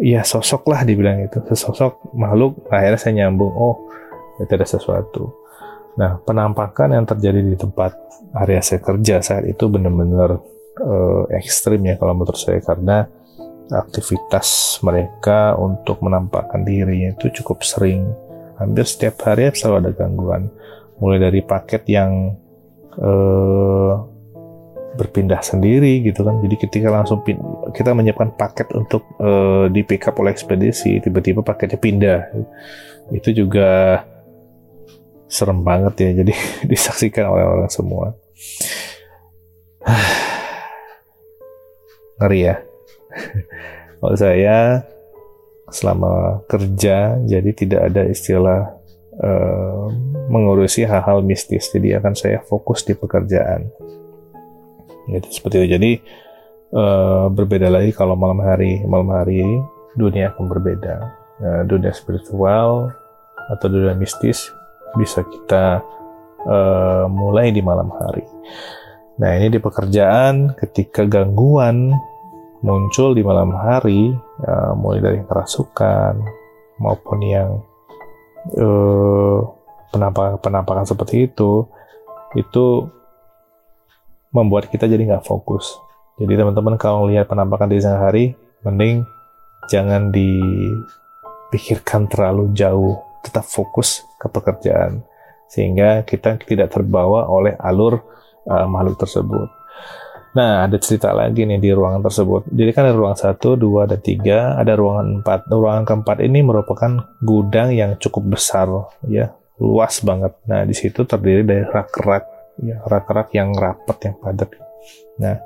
ya 0.00 0.24
sosok 0.24 0.64
lah 0.72 0.80
dibilang 0.80 1.20
itu. 1.20 1.44
Sesosok 1.44 2.16
makhluk. 2.16 2.56
Akhirnya 2.72 2.96
saya 2.96 3.12
nyambung 3.20 3.52
oh 3.52 3.84
itu 4.40 4.52
ada 4.52 4.66
sesuatu 4.66 5.32
nah 5.96 6.20
penampakan 6.20 6.92
yang 6.92 7.04
terjadi 7.08 7.40
di 7.40 7.56
tempat 7.56 7.96
area 8.36 8.60
saya 8.60 8.84
kerja 8.84 9.24
saat 9.24 9.48
itu 9.48 9.64
benar-benar 9.68 10.40
uh, 10.80 11.24
ekstrim 11.32 11.80
ya 11.88 11.96
kalau 11.96 12.12
menurut 12.12 12.36
saya 12.36 12.60
karena 12.60 13.08
aktivitas 13.72 14.78
mereka 14.84 15.56
untuk 15.58 15.98
menampakkan 16.04 16.62
dirinya 16.62 17.16
itu 17.16 17.32
cukup 17.42 17.64
sering 17.64 18.06
hampir 18.60 18.84
setiap 18.84 19.24
hari 19.24 19.50
selalu 19.56 19.88
ada 19.88 19.92
gangguan 19.96 20.52
mulai 21.00 21.18
dari 21.20 21.40
paket 21.44 21.82
yang 21.88 22.36
uh, 23.00 23.92
berpindah 24.96 25.44
sendiri 25.44 26.00
gitu 26.00 26.24
kan. 26.24 26.40
Jadi 26.40 26.56
ketika 26.56 26.88
langsung 26.88 27.20
kita 27.76 27.92
menyiapkan 27.92 28.32
paket 28.34 28.72
untuk 28.72 29.04
uh, 29.20 29.68
di 29.68 29.84
pick 29.84 30.08
up 30.08 30.16
oleh 30.16 30.32
ekspedisi, 30.32 30.98
tiba-tiba 31.04 31.44
paketnya 31.44 31.76
pindah. 31.76 32.20
Itu 33.12 33.36
juga 33.36 34.00
serem 35.26 35.62
banget 35.62 35.94
ya. 36.00 36.10
Jadi 36.24 36.32
disaksikan 36.70 37.30
oleh 37.30 37.44
orang 37.44 37.70
semua. 37.70 38.14
Ngeri 42.18 42.40
ya. 42.40 42.56
Kalau 44.00 44.16
saya 44.16 44.86
selama 45.66 46.46
kerja 46.46 47.18
jadi 47.26 47.50
tidak 47.50 47.90
ada 47.90 48.06
istilah 48.06 48.70
uh, 49.18 49.90
mengurusi 50.30 50.86
hal-hal 50.86 51.22
mistis. 51.22 51.70
Jadi 51.70 51.94
akan 51.98 52.14
saya 52.14 52.38
fokus 52.46 52.86
di 52.86 52.94
pekerjaan. 52.94 53.66
Gitu 55.10 55.28
seperti 55.30 55.54
itu. 55.62 55.68
Jadi 55.76 55.92
uh, 56.74 57.26
berbeda 57.30 57.70
lagi 57.70 57.90
kalau 57.92 58.14
malam 58.14 58.42
hari. 58.42 58.82
Malam 58.86 59.10
hari 59.12 59.42
dunia 59.98 60.34
akan 60.34 60.46
berbeda. 60.46 60.94
Uh, 61.36 61.62
dunia 61.68 61.92
spiritual 61.92 62.88
atau 63.52 63.66
dunia 63.68 63.92
mistis 63.92 64.48
bisa 64.94 65.26
kita 65.26 65.82
uh, 66.46 67.04
mulai 67.10 67.50
di 67.50 67.60
malam 67.60 67.90
hari. 67.90 68.22
Nah 69.18 69.34
ini 69.34 69.50
di 69.50 69.60
pekerjaan 69.60 70.54
ketika 70.54 71.08
gangguan 71.08 71.90
muncul 72.62 73.16
di 73.16 73.24
malam 73.24 73.50
hari, 73.56 74.14
uh, 74.46 74.72
mulai 74.78 75.00
dari 75.02 75.20
kerasukan 75.24 76.14
maupun 76.78 77.18
yang 77.24 77.50
uh, 78.60 79.40
penampakan-penampakan 79.90 80.84
seperti 80.84 81.32
itu 81.32 81.64
itu 82.36 82.84
membuat 84.34 84.68
kita 84.68 84.84
jadi 84.84 85.00
nggak 85.08 85.24
fokus. 85.24 85.80
Jadi 86.20 86.36
teman-teman 86.36 86.76
kalau 86.76 87.08
lihat 87.08 87.28
penampakan 87.28 87.72
di 87.72 87.80
siang 87.80 88.00
hari, 88.00 88.36
mending 88.64 89.04
jangan 89.68 90.12
dipikirkan 90.12 92.08
terlalu 92.08 92.52
jauh, 92.52 93.00
tetap 93.26 93.42
fokus 93.42 94.06
ke 94.16 94.30
pekerjaan 94.30 95.02
sehingga 95.50 96.02
kita 96.02 96.38
tidak 96.42 96.74
terbawa 96.74 97.26
oleh 97.26 97.54
alur 97.58 98.02
uh, 98.46 98.66
makhluk 98.66 98.98
tersebut. 98.98 99.48
Nah, 100.36 100.68
ada 100.68 100.76
cerita 100.76 101.16
lagi 101.16 101.48
nih 101.48 101.56
di 101.56 101.72
ruangan 101.72 102.04
tersebut. 102.04 102.52
Jadi 102.52 102.70
kan 102.76 102.84
ada 102.84 102.96
ruang 102.98 103.16
1, 103.16 103.40
2, 103.40 103.88
dan 103.88 104.00
3, 104.04 104.60
ada 104.60 104.72
ruangan 104.76 105.24
4. 105.24 105.48
Ruangan 105.48 105.84
keempat 105.88 106.18
ini 106.20 106.44
merupakan 106.44 106.92
gudang 107.24 107.72
yang 107.72 107.96
cukup 107.96 108.36
besar, 108.36 108.68
ya, 109.08 109.32
luas 109.56 109.96
banget. 110.04 110.36
Nah, 110.44 110.68
di 110.68 110.76
situ 110.76 111.08
terdiri 111.08 111.40
dari 111.40 111.64
rak-rak, 111.64 112.24
ya, 112.60 112.84
rak-rak 112.84 113.32
yang 113.32 113.56
rapat, 113.56 113.96
yang 114.04 114.14
padat. 114.20 114.50
Nah, 115.24 115.40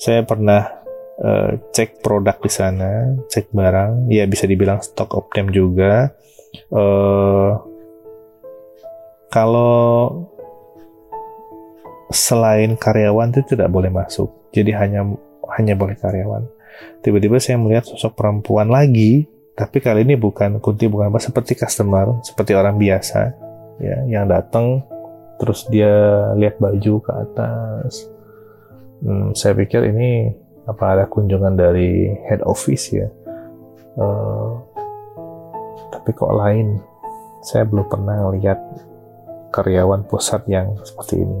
saya 0.00 0.24
pernah 0.24 0.83
uh, 1.20 1.58
cek 1.70 2.02
produk 2.02 2.36
di 2.40 2.50
sana, 2.50 3.14
cek 3.30 3.52
barang, 3.54 4.10
ya 4.10 4.26
bisa 4.26 4.48
dibilang 4.48 4.82
stock 4.82 5.12
of 5.14 5.28
them 5.34 5.52
juga. 5.52 6.10
Uh, 6.70 7.58
kalau 9.30 10.10
selain 12.14 12.78
karyawan 12.78 13.34
itu 13.34 13.58
tidak 13.58 13.70
boleh 13.70 13.90
masuk. 13.90 14.30
Jadi 14.54 14.70
hanya 14.70 15.02
hanya 15.58 15.74
boleh 15.74 15.98
karyawan. 15.98 16.46
Tiba-tiba 17.02 17.38
saya 17.42 17.58
melihat 17.58 17.86
sosok 17.86 18.14
perempuan 18.14 18.70
lagi, 18.70 19.26
tapi 19.54 19.78
kali 19.82 20.06
ini 20.06 20.14
bukan 20.14 20.58
kunti 20.58 20.86
bukan 20.86 21.10
apa 21.10 21.22
seperti 21.22 21.58
customer, 21.58 22.22
seperti 22.22 22.54
orang 22.54 22.78
biasa 22.78 23.20
ya 23.82 24.06
yang 24.06 24.30
datang 24.30 24.86
terus 25.38 25.66
dia 25.66 25.90
lihat 26.38 26.62
baju 26.62 26.94
ke 27.02 27.10
atas. 27.10 28.06
Hmm, 29.02 29.34
saya 29.34 29.58
pikir 29.58 29.90
ini 29.90 30.30
apa 30.64 30.84
ada 30.96 31.04
kunjungan 31.08 31.54
dari 31.56 32.12
head 32.28 32.40
office 32.44 32.92
ya. 32.92 33.08
Uh, 33.94 34.58
tapi 35.92 36.10
kok 36.16 36.34
lain? 36.34 36.80
Saya 37.44 37.68
belum 37.68 37.86
pernah 37.92 38.32
lihat 38.32 38.56
karyawan 39.54 40.02
pusat 40.10 40.42
yang 40.50 40.74
seperti 40.82 41.22
ini 41.22 41.40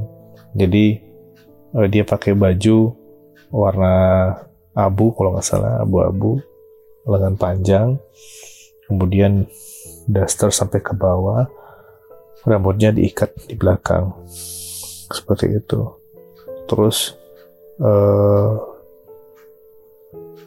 jadi 0.54 1.02
uh, 1.74 1.86
dia 1.90 2.06
pakai 2.06 2.38
baju 2.38 2.94
warna 3.50 3.94
abu 4.70 5.10
kalau 5.18 5.34
nggak 5.34 5.46
salah 5.46 5.82
abu-abu 5.82 6.38
lengan 7.04 7.34
panjang 7.34 7.88
kemudian 8.86 9.50
daster 10.06 10.54
sampai 10.54 10.78
ke 10.78 10.94
bawah 10.94 11.50
rambutnya 12.46 12.94
diikat 12.94 13.34
di 13.50 13.58
belakang 13.58 14.14
seperti 15.10 15.58
itu 15.58 15.82
terus 16.70 17.18
uh, 17.82 18.73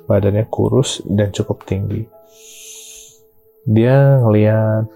badannya 0.07 0.47
kurus 0.47 1.03
dan 1.05 1.29
cukup 1.35 1.67
tinggi 1.67 2.07
dia 3.67 4.23
ngeliat 4.23 4.87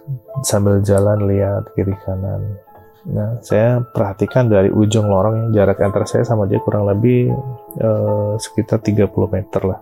sambil 0.47 0.80
jalan 0.80 1.28
lihat 1.28 1.67
kiri 1.76 1.93
kanan 2.08 2.56
Nah, 3.02 3.41
saya 3.41 3.82
perhatikan 3.82 4.45
dari 4.45 4.69
ujung 4.69 5.10
lorong 5.10 5.34
yang 5.34 5.50
jarak 5.58 5.82
antara 5.82 6.06
saya 6.06 6.21
sama 6.21 6.45
dia 6.45 6.62
kurang 6.62 6.86
lebih 6.86 7.34
uh, 7.82 8.38
sekitar 8.38 8.78
30 8.78 9.10
meter 9.10 9.62
lah. 9.65 9.82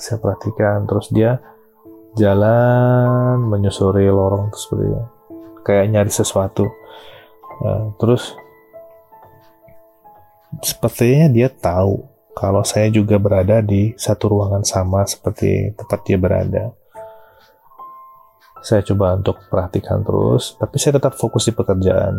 Saya 0.00 0.16
perhatikan 0.16 0.88
terus 0.88 1.12
dia 1.12 1.36
jalan 2.16 3.44
menyusuri 3.52 4.08
lorong 4.08 4.48
itu 4.48 4.58
seperti 4.64 4.84
itu. 4.88 5.04
Kayak 5.60 5.86
nyari 5.92 6.12
sesuatu. 6.12 6.64
Uh, 7.60 7.92
terus 8.00 8.32
sepertinya 10.64 11.28
dia 11.28 11.52
tahu 11.52 12.00
kalau 12.38 12.62
saya 12.62 12.86
juga 12.86 13.18
berada 13.18 13.58
di 13.58 13.98
satu 13.98 14.30
ruangan 14.30 14.62
sama 14.62 15.02
seperti 15.02 15.74
tempat 15.74 16.06
dia 16.06 16.14
berada. 16.14 16.70
Saya 18.62 18.86
coba 18.86 19.18
untuk 19.18 19.42
perhatikan 19.50 20.06
terus, 20.06 20.54
tapi 20.54 20.78
saya 20.78 21.02
tetap 21.02 21.18
fokus 21.18 21.50
di 21.50 21.52
pekerjaan. 21.58 22.14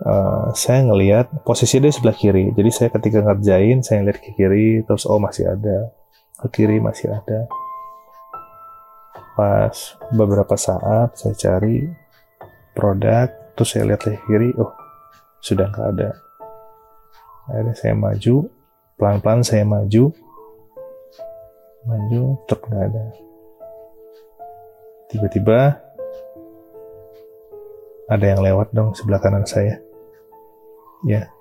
Uh, 0.00 0.54
saya 0.54 0.86
ngelihat 0.86 1.26
posisi 1.42 1.82
dia 1.82 1.90
sebelah 1.90 2.14
kiri, 2.14 2.54
jadi 2.54 2.70
saya 2.70 2.88
ketika 2.94 3.20
ngerjain 3.20 3.82
saya 3.82 4.00
ngeliat 4.00 4.18
ke 4.22 4.30
kiri, 4.32 4.86
terus 4.86 5.04
oh 5.10 5.18
masih 5.18 5.50
ada, 5.50 5.90
ke 6.40 6.62
kiri 6.62 6.78
masih 6.78 7.10
ada. 7.10 7.50
Pas 9.34 9.74
beberapa 10.14 10.54
saat 10.54 11.18
saya 11.18 11.34
cari 11.34 11.84
produk, 12.72 13.28
terus 13.58 13.74
saya 13.74 13.90
lihat 13.90 14.06
ke 14.06 14.14
kiri, 14.24 14.54
oh 14.56 14.70
sudah 15.42 15.68
nggak 15.68 15.88
ada. 15.98 16.10
Akhirnya 17.50 17.74
saya 17.76 17.92
maju, 17.92 18.59
pelan-pelan 19.00 19.40
saya 19.40 19.64
maju, 19.64 20.12
maju, 21.88 22.36
tetap 22.44 22.60
nggak 22.68 22.84
ada. 22.92 23.04
Tiba-tiba 25.08 25.58
ada 28.12 28.26
yang 28.28 28.44
lewat 28.44 28.76
dong 28.76 28.92
sebelah 28.92 29.24
kanan 29.24 29.48
saya. 29.48 29.80
Ya, 31.08 31.32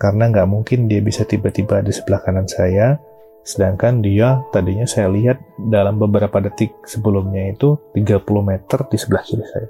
karena 0.00 0.32
nggak 0.32 0.48
mungkin 0.48 0.88
dia 0.88 1.04
bisa 1.04 1.28
tiba-tiba 1.28 1.84
di 1.84 1.92
sebelah 1.92 2.24
kanan 2.24 2.48
saya, 2.48 2.96
sedangkan 3.44 4.00
dia 4.00 4.40
tadinya 4.48 4.88
saya 4.88 5.12
lihat 5.12 5.36
dalam 5.60 6.00
beberapa 6.00 6.40
detik 6.40 6.72
sebelumnya 6.88 7.52
itu 7.52 7.76
30 7.92 8.24
meter 8.40 8.78
di 8.88 8.96
sebelah 8.96 9.20
kiri 9.20 9.44
saya. 9.44 9.68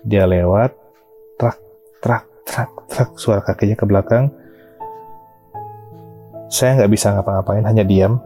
Dia 0.00 0.24
lewat, 0.24 0.72
trak, 1.36 1.60
trak, 2.00 2.24
trak, 2.48 2.70
trak, 2.88 3.10
suara 3.20 3.44
kakinya 3.44 3.76
ke 3.76 3.84
belakang, 3.84 4.32
saya 6.50 6.82
nggak 6.82 6.90
bisa 6.90 7.14
ngapa-ngapain, 7.14 7.62
hanya 7.62 7.86
diam. 7.86 8.18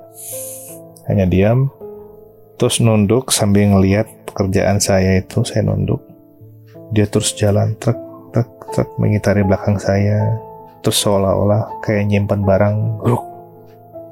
Hanya 1.05 1.29
diam, 1.29 1.69
terus 2.57 2.81
nunduk 2.81 3.29
sambil 3.29 3.69
ngeliat 3.77 4.09
pekerjaan 4.25 4.81
saya 4.81 5.21
itu, 5.21 5.45
saya 5.45 5.69
nunduk. 5.69 6.01
Dia 6.97 7.05
terus 7.05 7.37
jalan 7.37 7.77
truk, 7.77 8.01
truk, 8.33 8.49
truk 8.73 8.89
mengitari 8.97 9.45
belakang 9.45 9.77
saya. 9.77 10.41
Terus 10.81 10.97
seolah-olah 11.05 11.85
kayak 11.85 12.09
nyimpan 12.09 12.41
barang, 12.41 12.77
ruk, 13.05 13.25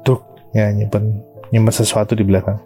truk, 0.05 0.21
ya 0.53 0.69
nyimpan, 0.69 1.17
nyimpan 1.49 1.73
sesuatu 1.73 2.13
di 2.13 2.21
belakang. 2.21 2.61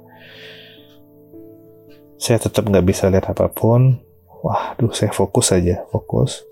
Saya 2.19 2.43
tetap 2.43 2.67
nggak 2.67 2.83
bisa 2.83 3.07
lihat 3.07 3.31
apa 3.31 3.47
pun. 3.47 4.03
Wah, 4.43 4.75
duh, 4.75 4.91
saya 4.91 5.15
fokus 5.15 5.55
saja, 5.55 5.87
fokus. 5.95 6.43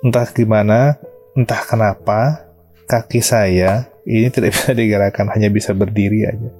Entah 0.00 0.24
gimana, 0.32 0.96
entah 1.36 1.60
kenapa, 1.64 2.48
kaki 2.92 3.24
saya 3.24 3.88
ini 4.04 4.28
tidak 4.28 4.52
bisa 4.52 4.76
digerakkan 4.80 5.32
hanya 5.32 5.48
bisa 5.48 5.72
berdiri 5.72 6.28
aja. 6.28 6.50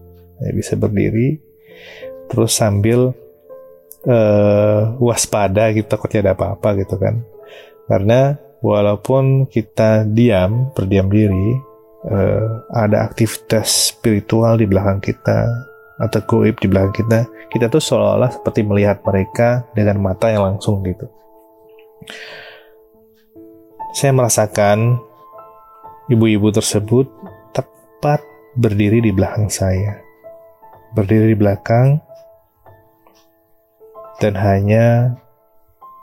Hanya 0.41 0.53
bisa 0.57 0.73
berdiri 0.81 1.37
terus 2.33 2.57
sambil 2.57 3.13
uh, 4.09 4.83
waspada 4.97 5.69
gitu 5.77 5.85
takutnya 5.85 6.31
ada 6.31 6.33
apa-apa 6.33 6.81
gitu 6.81 6.97
kan. 6.97 7.21
Karena 7.85 8.41
walaupun 8.65 9.51
kita 9.53 10.09
diam 10.09 10.73
berdiam 10.73 11.13
diri 11.13 11.61
uh, 12.09 12.65
ada 12.73 13.05
aktivitas 13.05 13.93
spiritual 13.93 14.57
di 14.57 14.65
belakang 14.65 15.03
kita 15.05 15.45
atau 16.01 16.21
goib 16.25 16.57
di 16.59 16.67
belakang 16.67 17.05
kita 17.05 17.29
kita 17.53 17.69
tuh 17.69 17.85
seolah-olah 17.85 18.33
seperti 18.33 18.65
melihat 18.65 19.05
mereka 19.05 19.69
dengan 19.77 20.01
mata 20.01 20.33
yang 20.33 20.49
langsung 20.49 20.81
gitu. 20.89 21.05
Saya 23.93 24.17
merasakan 24.17 24.97
ibu-ibu 26.13 26.53
tersebut 26.53 27.09
tepat 27.57 28.21
berdiri 28.53 29.01
di 29.01 29.13
belakang 29.17 29.49
saya. 29.49 29.97
Berdiri 30.93 31.33
di 31.33 31.37
belakang 31.41 31.97
dan 34.21 34.37
hanya 34.37 35.17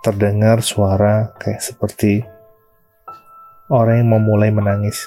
terdengar 0.01 0.65
suara 0.65 1.29
kayak 1.37 1.61
seperti 1.61 2.25
orang 3.69 4.01
yang 4.01 4.09
memulai 4.17 4.49
menangis. 4.49 4.97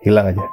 Hilang 0.00 0.32
aja. 0.32 0.46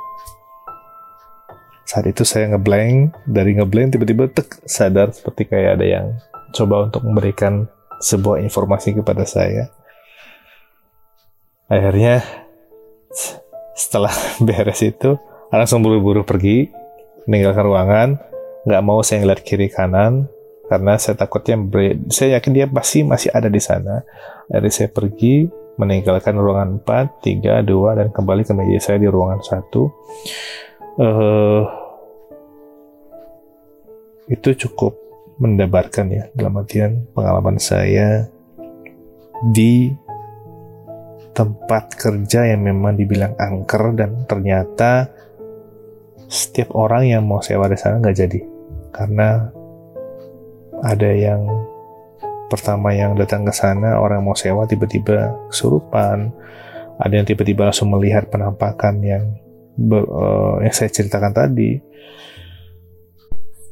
Saat 1.87 2.11
itu 2.11 2.27
saya 2.27 2.51
ngeblank, 2.51 3.15
dari 3.23 3.55
ngeblank 3.55 3.95
tiba-tiba 3.95 4.27
tek 4.27 4.59
sadar 4.67 5.15
seperti 5.15 5.47
kayak 5.47 5.79
ada 5.79 5.85
yang 5.87 6.07
coba 6.55 6.87
untuk 6.87 7.03
memberikan 7.03 7.67
sebuah 7.99 8.39
informasi 8.39 8.95
kepada 8.95 9.27
saya. 9.27 9.67
Akhirnya 11.67 12.23
setelah 13.75 14.15
beres 14.45 14.79
itu 14.79 15.19
langsung 15.51 15.83
buru-buru 15.83 16.23
pergi 16.23 16.71
meninggalkan 17.27 17.65
ruangan. 17.67 18.09
Nggak 18.65 18.83
mau 18.87 19.03
saya 19.03 19.21
ngeliat 19.21 19.41
kiri 19.43 19.67
kanan 19.69 20.31
karena 20.65 20.97
saya 20.97 21.13
takutnya 21.13 21.59
saya 22.09 22.39
yakin 22.39 22.51
dia 22.55 22.65
pasti 22.65 23.03
masih 23.05 23.29
ada 23.35 23.51
di 23.51 23.61
sana. 23.61 24.01
Akhirnya 24.49 24.73
saya 24.73 24.89
pergi 24.89 25.45
meninggalkan 25.75 26.39
ruangan 26.39 26.79
4, 26.87 27.19
3, 27.19 27.67
2 27.67 27.99
dan 27.99 28.07
kembali 28.15 28.47
ke 28.47 28.55
meja 28.55 28.79
saya 28.79 28.95
di 28.95 29.11
ruangan 29.11 29.43
1 29.43 29.59
uh, 31.03 31.61
itu 34.31 34.49
cukup 34.55 35.04
mendebarkan 35.35 36.07
ya 36.11 36.23
dalam 36.31 36.63
artian 36.63 37.03
pengalaman 37.11 37.59
saya 37.59 38.31
di 39.51 39.91
tempat 41.35 41.99
kerja 41.99 42.47
yang 42.47 42.63
memang 42.63 42.95
dibilang 42.95 43.35
angker 43.35 43.91
dan 43.91 44.23
ternyata 44.23 45.11
setiap 46.31 46.71
orang 46.71 47.11
yang 47.11 47.23
mau 47.27 47.43
sewa 47.43 47.67
di 47.67 47.75
sana 47.75 47.99
nggak 47.99 48.17
jadi. 48.17 48.39
Karena 48.95 49.43
ada 50.79 51.11
yang 51.11 51.43
pertama 52.47 52.95
yang 52.95 53.19
datang 53.19 53.43
ke 53.43 53.51
sana 53.51 53.99
orang 53.99 54.23
mau 54.23 54.33
sewa 54.33 54.63
tiba-tiba 54.63 55.35
kesurupan. 55.51 56.31
Ada 56.95 57.13
yang 57.19 57.27
tiba-tiba 57.27 57.67
langsung 57.67 57.91
melihat 57.91 58.31
penampakan 58.31 59.03
yang 59.03 59.35
uh, 59.91 60.63
yang 60.63 60.71
saya 60.71 60.87
ceritakan 60.87 61.35
tadi. 61.35 61.83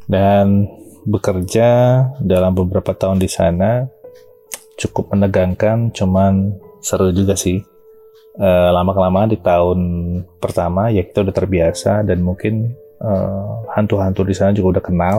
Dan 0.04 0.68
bekerja 1.04 1.70
dalam 2.24 2.56
beberapa 2.56 2.96
tahun 2.96 3.20
di 3.20 3.28
sana 3.28 3.88
cukup 4.80 5.14
menegangkan, 5.14 5.94
cuman 5.94 6.58
seru 6.82 7.14
juga 7.14 7.38
sih. 7.38 7.62
E, 8.34 8.50
lama-kelamaan 8.50 9.30
di 9.30 9.38
tahun 9.38 9.80
pertama 10.42 10.90
ya 10.90 11.06
kita 11.06 11.22
udah 11.22 11.36
terbiasa 11.38 12.02
dan 12.02 12.26
mungkin 12.26 12.74
eh, 12.98 13.54
hantu-hantu 13.78 14.26
di 14.26 14.34
sana 14.34 14.56
juga 14.56 14.80
udah 14.80 14.84
kenal. 14.84 15.18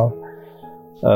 E, 0.98 1.14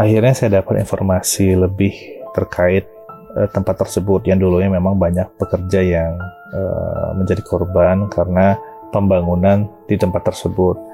akhirnya 0.00 0.32
saya 0.32 0.62
dapat 0.62 0.80
informasi 0.80 1.52
lebih 1.58 1.92
terkait 2.32 2.88
e, 3.36 3.40
tempat 3.52 3.76
tersebut 3.84 4.24
yang 4.24 4.40
dulunya 4.40 4.72
memang 4.72 4.96
banyak 4.96 5.28
pekerja 5.36 5.80
yang 5.84 6.16
e, 6.56 6.62
menjadi 7.20 7.42
korban 7.44 8.08
karena 8.08 8.56
pembangunan 8.88 9.68
di 9.84 10.00
tempat 10.00 10.32
tersebut 10.32 10.87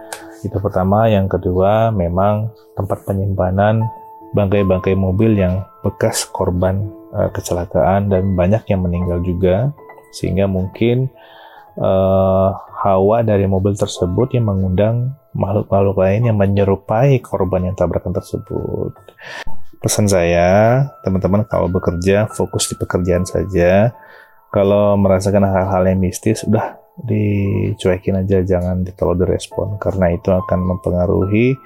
itu 0.44 0.56
pertama, 0.60 1.08
yang 1.08 1.24
kedua 1.24 1.88
memang 1.88 2.52
tempat 2.76 3.08
penyimpanan 3.08 3.80
bangkai-bangkai 4.36 4.92
mobil 4.98 5.38
yang 5.40 5.64
bekas 5.80 6.28
korban 6.28 6.90
uh, 7.14 7.30
kecelakaan 7.32 8.12
dan 8.12 8.34
banyak 8.34 8.66
yang 8.68 8.82
meninggal 8.84 9.22
juga 9.22 9.70
sehingga 10.10 10.44
mungkin 10.50 11.08
uh, 11.78 12.50
hawa 12.84 13.24
dari 13.24 13.48
mobil 13.48 13.72
tersebut 13.72 14.36
yang 14.36 14.50
mengundang 14.50 15.16
makhluk-makhluk 15.32 15.96
lain 15.96 16.28
yang 16.28 16.36
menyerupai 16.36 17.18
korban 17.24 17.72
yang 17.72 17.74
tabrakan 17.74 18.12
tersebut. 18.12 18.92
Pesan 19.80 20.06
saya, 20.08 20.80
teman-teman 21.04 21.44
kalau 21.48 21.68
bekerja 21.68 22.28
fokus 22.30 22.68
di 22.72 22.74
pekerjaan 22.76 23.24
saja. 23.24 23.92
Kalau 24.54 24.94
merasakan 24.94 25.50
hal-hal 25.50 25.82
yang 25.90 25.98
mistis, 25.98 26.46
udah 26.46 26.78
dicuekin 26.94 28.22
aja 28.22 28.47
jangan 28.47 28.86
terlalu 28.95 29.26
direspon 29.26 29.82
karena 29.82 30.14
itu 30.14 30.30
akan 30.30 30.61
mempengaruhi 30.62 31.59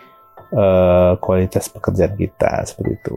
uh, 0.53 1.21
kualitas 1.21 1.69
pekerjaan 1.69 2.17
kita 2.17 2.65
seperti 2.65 2.97
itu. 2.97 3.17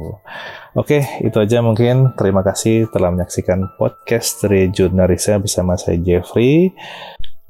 Oke, 0.76 1.04
itu 1.24 1.38
aja 1.40 1.64
mungkin. 1.64 2.12
Terima 2.20 2.44
kasih 2.44 2.92
telah 2.92 3.12
menyaksikan 3.12 3.80
podcast 3.80 4.44
dari 4.44 4.68
Jurnalisa 4.72 5.40
bersama 5.40 5.80
saya 5.80 6.00
Jeffrey. 6.00 6.76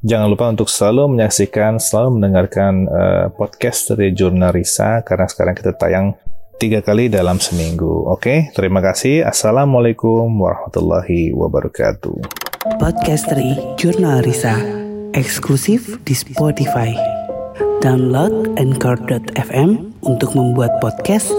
Jangan 0.01 0.33
lupa 0.33 0.49
untuk 0.49 0.65
selalu 0.65 1.13
menyaksikan, 1.13 1.77
selalu 1.77 2.17
mendengarkan 2.17 2.73
uh, 2.89 3.25
podcast 3.33 3.93
dari 3.93 4.13
Jurnalisa 4.17 5.05
karena 5.05 5.29
sekarang 5.29 5.53
kita 5.53 5.77
tayang 5.77 6.17
tiga 6.57 6.81
kali 6.81 7.09
dalam 7.09 7.37
seminggu. 7.37 8.09
Oke, 8.09 8.49
terima 8.53 8.81
kasih. 8.81 9.25
Assalamualaikum 9.25 10.25
warahmatullahi 10.25 11.33
wabarakatuh. 11.33 12.50
Podcast 12.61 13.25
dari 13.25 13.57
Jurnal 13.81 14.21
Risa, 14.21 14.53
eksklusif 15.17 15.97
di 16.05 16.13
Spotify. 16.13 16.93
Download 17.81 18.53
Anchor.fm 18.53 19.97
untuk 20.05 20.29
membuat 20.37 20.69
podcast 20.77 21.33